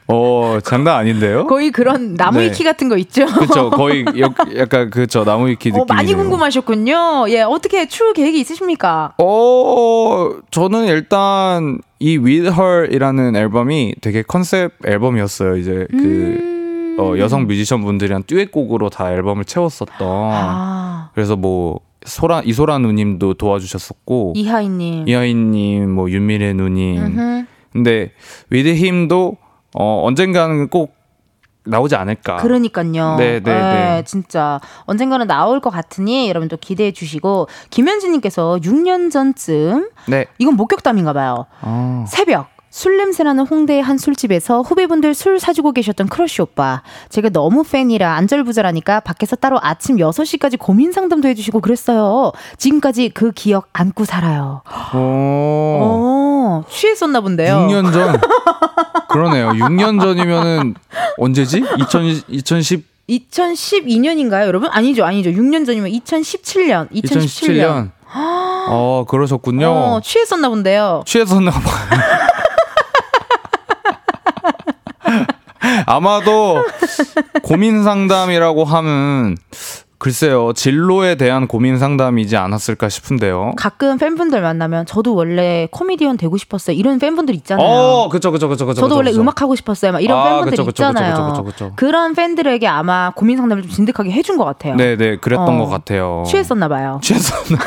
[0.07, 1.45] 어 장난 아닌데요?
[1.45, 2.47] 거의 그런 나무 네.
[2.47, 3.28] 위키 같은 거 있죠?
[3.28, 5.82] 그렇죠, 거의 역, 약간 그저 나무 위키 느낌.
[5.82, 7.28] 어, 많이 궁금하셨군요.
[7.30, 9.13] 예, 어떻게 추후 계획이 있으십니까?
[9.20, 15.57] 어, 저는 일단 이 With Her이라는 앨범이 되게 컨셉 앨범이었어요.
[15.57, 16.59] 이제 그 음.
[17.00, 19.97] 어, 여성 뮤지션 분들이랑 듀엣곡으로 다 앨범을 채웠었던.
[20.02, 25.08] 아, 그래서 뭐 소라 이소라 누님도 도와주셨었고 이하이님.
[25.08, 26.97] 이하이님, 뭐 윤미래 누님.
[26.97, 27.45] 음흠.
[27.72, 28.12] 근데
[28.52, 29.38] With Him도
[29.76, 30.95] 어, 언젠가는 꼭
[31.66, 32.38] 나오지 않을까.
[32.38, 33.16] 그러니까요.
[33.18, 34.04] 네, 네, 예, 네.
[34.06, 40.26] 진짜 언젠가는 나올 것 같으니 여러분 또 기대해 주시고 김현진님께서 6년 전쯤 네.
[40.39, 41.45] 이건 목격담인가 봐요.
[41.62, 42.06] 어.
[42.08, 46.82] 새벽 술 냄새나는 홍대의 한 술집에서 후배분들 술 사주고 계셨던 크러쉬 오빠.
[47.09, 52.32] 제가 너무 팬이라 안절부절하니까 밖에서 따로 아침 6시까지 고민 상담도 해주시고 그랬어요.
[52.57, 54.61] 지금까지 그 기억 안고 살아요.
[54.93, 55.80] 어.
[55.82, 57.55] 어, 취했었나 본데요.
[57.70, 58.20] 6년 전.
[59.09, 59.49] 그러네요.
[59.49, 60.76] 6년 전이면은
[61.17, 61.63] 언제지?
[61.80, 64.70] 2000, 2010 2012년인가요, 여러분?
[64.72, 65.32] 아니죠, 아니죠.
[65.32, 66.91] 6년 전이면 2017년.
[66.91, 67.01] 2017년.
[67.03, 67.91] 2017년.
[68.72, 69.67] 어, 그러셨군요.
[69.67, 71.01] 어, 취했었나 본데요.
[71.07, 72.28] 취했었나 봐요.
[75.86, 76.63] 아마도
[77.43, 79.38] 고민 상담이라고 하면
[79.99, 80.53] 글쎄요.
[80.53, 83.51] 진로에 대한 고민 상담이지 않았을까 싶은데요.
[83.57, 86.78] 가끔 팬분들 만나면 저도 원래 코미디언 되고 싶었어요.
[86.78, 87.67] 이런 팬분들 있잖아요.
[87.67, 88.80] 어, 그쵸, 그쵸, 그쵸, 그쵸.
[88.80, 89.22] 저도 원래 그쵸.
[89.22, 89.91] 음악 하고 싶었어요.
[89.91, 91.13] 막 이런 아, 팬분들 그쵸, 그쵸, 있잖아요.
[91.15, 91.74] 그쵸, 그쵸, 그쵸, 그쵸.
[91.76, 94.76] 그런 팬들에게 아마 고민 상담을 좀 진득하게 해준 것 같아요.
[94.76, 95.57] 네, 네, 그랬던 어.
[95.65, 96.24] 것 같아요.
[96.26, 97.01] 취했었나 봐요.
[97.03, 97.59] 취했었나?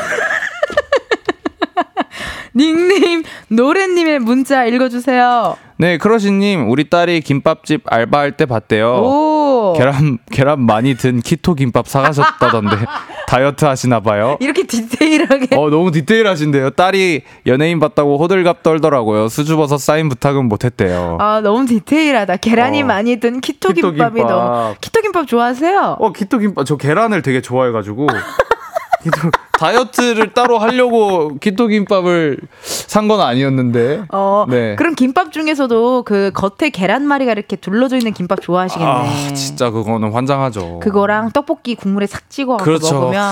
[2.55, 5.57] 닉님 노래님의 문자 읽어주세요.
[5.77, 8.87] 네, 크러쉬님, 우리 딸이 김밥집 알바할 때 봤대요.
[8.93, 12.75] 오 계란 계란 많이 든 키토 김밥 사가셨다던데
[13.27, 14.37] 다이어트 하시나 봐요.
[14.39, 15.55] 이렇게 디테일하게.
[15.55, 16.71] 어 너무 디테일하신데요.
[16.71, 19.29] 딸이 연예인 봤다고 호들갑 떨더라고요.
[19.29, 21.17] 수줍어서 사인 부탁은 못했대요.
[21.19, 22.37] 아 너무 디테일하다.
[22.37, 22.85] 계란이 어.
[22.85, 24.31] 많이 든 키토 키토 김밥이 김밥.
[24.31, 25.97] 너무 키토 김밥 좋아하세요?
[25.99, 28.07] 어 키토 김밥 저 계란을 되게 좋아해가지고
[29.03, 29.31] 키토,
[29.63, 34.03] 다이어트를 따로 하려고 키토 김밥을 산 건 아니었는데.
[34.13, 34.75] 어, 네.
[34.77, 38.89] 그럼 김밥 중에서도 그 겉에 계란말이가 이렇게 둘러져 있는 김밥 좋아하시겠네.
[38.89, 40.79] 아 진짜 그거는 환장하죠.
[40.81, 42.93] 그거랑 떡볶이 국물에 싹 찍어 그렇죠.
[42.93, 43.23] 먹으면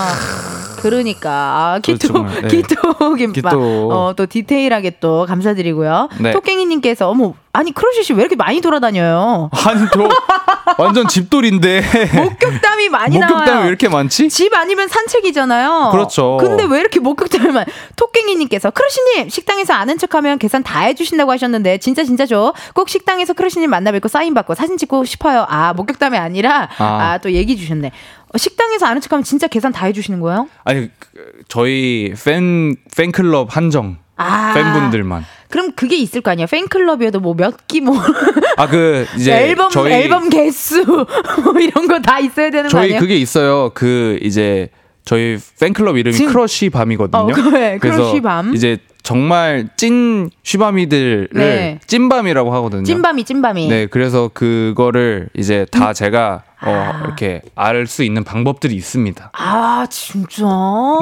[0.81, 2.47] 그러니까 아, 키토 정말, 네.
[2.47, 3.53] 키토 김밥.
[3.55, 6.09] 어, 또 디테일하게 또 감사드리고요.
[6.19, 6.31] 네.
[6.31, 9.49] 토깽이 님께서 어머 아니 크러쉬 씨 왜 이렇게 많이 돌아다녀요?
[9.65, 10.09] 아니 저
[10.77, 11.81] 완전 집돌인데
[12.15, 13.61] 목격담이 많이 목격담이 나와요.
[13.63, 14.29] 왜 이렇게 많지?
[14.29, 15.89] 집 아니면 산책이잖아요.
[15.91, 16.20] 그렇죠.
[16.37, 17.65] 근데 왜 이렇게 많이?
[17.95, 22.53] 토깽이님께서 크러쉬님 식당에서 아는 척하면 계산 다 해주신다고 하셨는데 진짜 진짜죠?
[22.73, 25.45] 꼭 식당에서 크러쉬님 만나 뵙고 사인 받고 사진 찍고 싶어요.
[25.49, 27.11] 아 목격담이 아니라 아.
[27.13, 27.91] 아 또 얘기 주셨네.
[28.33, 30.47] 어, 식당에서 아는 척하면 진짜 계산 다 해주시는 거예요?
[30.63, 31.09] 아니 그,
[31.47, 34.53] 저희 팬 팬클럽 한정 아.
[34.53, 35.25] 팬분들만.
[35.49, 36.45] 그럼 그게 있을 거 아니야?
[36.45, 37.97] 팬클럽이어도 뭐 몇 기 뭐
[38.57, 40.85] 아 그 이제 앨범 저희 앨범 개수
[41.43, 42.97] 뭐 이런 거 다 있어야 되는 거 저희?
[42.97, 43.71] 그게 있어요.
[43.73, 44.69] 그 이제
[45.05, 47.21] 저희 팬클럽 이름이 지금- 크러쉬 밤이거든요.
[47.23, 48.53] 어, 그래, 그래서 크러쉬 밤.
[48.53, 51.79] 이제 정말 찐 쉬밤이들을 네.
[51.87, 52.83] 찐밤이라고 하거든요.
[52.83, 53.67] 찐밤이 찐밤이.
[53.67, 59.31] 네, 그래서 그거를 이제 다 제가 어, 이렇게 알 수 있는 방법들이 있습니다.
[59.33, 60.45] 아, 진짜?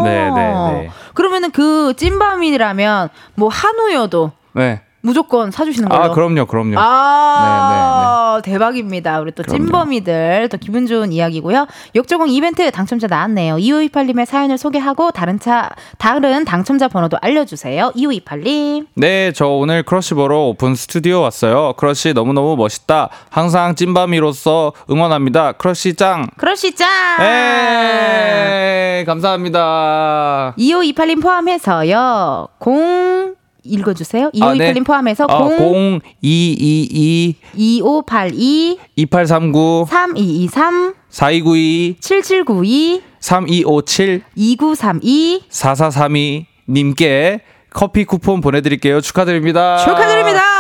[0.05, 0.53] 네, 네,
[0.83, 0.89] 네.
[1.13, 4.81] 그러면은 그 찐밤이라면 뭐 한우여도 네.
[5.01, 6.03] 무조건 사주시는 걸로.
[6.03, 6.75] 아, 그럼요, 그럼요.
[6.77, 9.19] 아, 대박입니다.
[9.21, 9.65] 우리 또 그럼요.
[9.65, 11.67] 찐범이들 또 기분 좋은 이야기고요.
[11.95, 13.55] 역조공 이벤트 당첨자 나왔네요.
[13.55, 17.91] 2528님의 사연을 소개하고 다른 차, 다른 당첨자 번호도 알려주세요.
[17.95, 18.87] 2528님.
[18.95, 21.73] 네, 저 오늘 크러쉬 보러 오픈 스튜디오 왔어요.
[21.77, 23.09] 크러쉬 너무너무 멋있다.
[23.29, 25.53] 항상 찐밤이로서 응원합니다.
[25.53, 26.27] 크러쉬 짱!
[26.37, 26.87] 크러쉬 짱!
[27.21, 30.55] 에 감사합니다.
[30.57, 32.47] 2528님 포함해서요.
[32.65, 34.31] 0 읽어주세요.
[34.41, 34.73] 아, 네.
[34.73, 47.41] 2528님 포함해서 아, 0 0222 2582 2839 3223 4292 7792 3257 2932 4432 님께
[47.71, 49.01] 커피 쿠폰 보내드릴게요.
[49.01, 49.77] 축하드립니다.
[49.77, 50.59] 축하드립니다.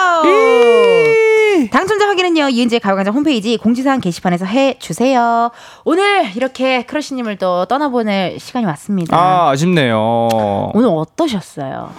[1.71, 5.51] 당첨자 확인은요 이은지의 가요광장 홈페이지 공지사항 게시판에서 해 주세요.
[5.83, 9.17] 오늘 이렇게 크러쉬님을 또 떠나보낼 시간이 왔습니다.
[9.17, 10.29] 아, 아쉽네요.
[10.73, 11.91] 오늘 어떠셨어요?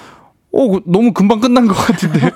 [0.52, 2.30] 오, 그- 너무 금방 끝난 것 같은데.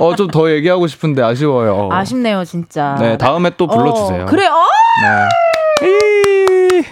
[0.00, 1.88] 어, 좀 더 얘기하고 싶은데 아쉬워요.
[1.92, 2.96] 아쉽네요 진짜.
[2.98, 4.22] 네, 다음에 또 불러주세요.
[4.22, 4.64] 어, 그래, 어
[5.80, 6.82] 네.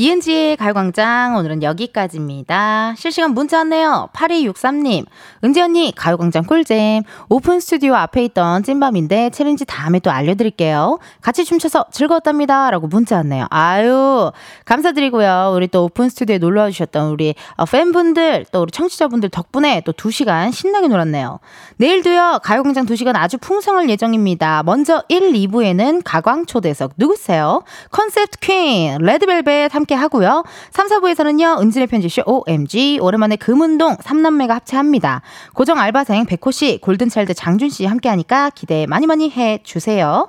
[0.00, 2.94] 이은지의 가요광장 오늘은 여기까지입니다.
[2.96, 4.10] 실시간 문자 왔네요.
[4.12, 5.04] 8263님.
[5.42, 7.02] 은지 언니 가요광장 꿀잼.
[7.28, 11.00] 오픈 스튜디오 앞에 있던 찐밤인데 챌린지 다음에 또 알려드릴게요.
[11.20, 12.70] 같이 춤춰서 즐거웠답니다.
[12.70, 13.46] 라고 문자 왔네요.
[13.50, 14.30] 아유
[14.66, 15.54] 감사드리고요.
[15.56, 20.52] 우리 또 오픈 스튜디오에 놀러와 주셨던 우리 어, 팬분들 또 우리 청취자분들 덕분에 또 2시간
[20.52, 21.40] 신나게 놀았네요.
[21.78, 22.38] 내일도요.
[22.44, 24.62] 가요광장 2시간 아주 풍성할 예정입니다.
[24.62, 27.64] 먼저 1, 2부에는 가광 초대석 누구세요?
[27.90, 30.44] 컨셉트 퀸 레드벨벳 함께 하고요.
[30.70, 31.60] 3, 4부에서는요.
[31.60, 35.22] 은지의 편지쇼 OMG 오랜만에 금운동 3남매가 합체합니다.
[35.54, 40.26] 고정 알바생 백호씨 골든차일드 장준씨 함께 하니까 기대 많이 많이 해 주세요.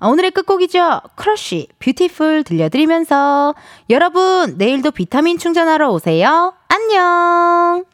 [0.00, 1.00] 아, 오늘의 끝곡이죠.
[1.16, 3.54] 크러쉬 Beautiful 들려드리면서
[3.90, 6.54] 여러분 내일도 비타민 충전하러 오세요.
[6.68, 7.84] 안녕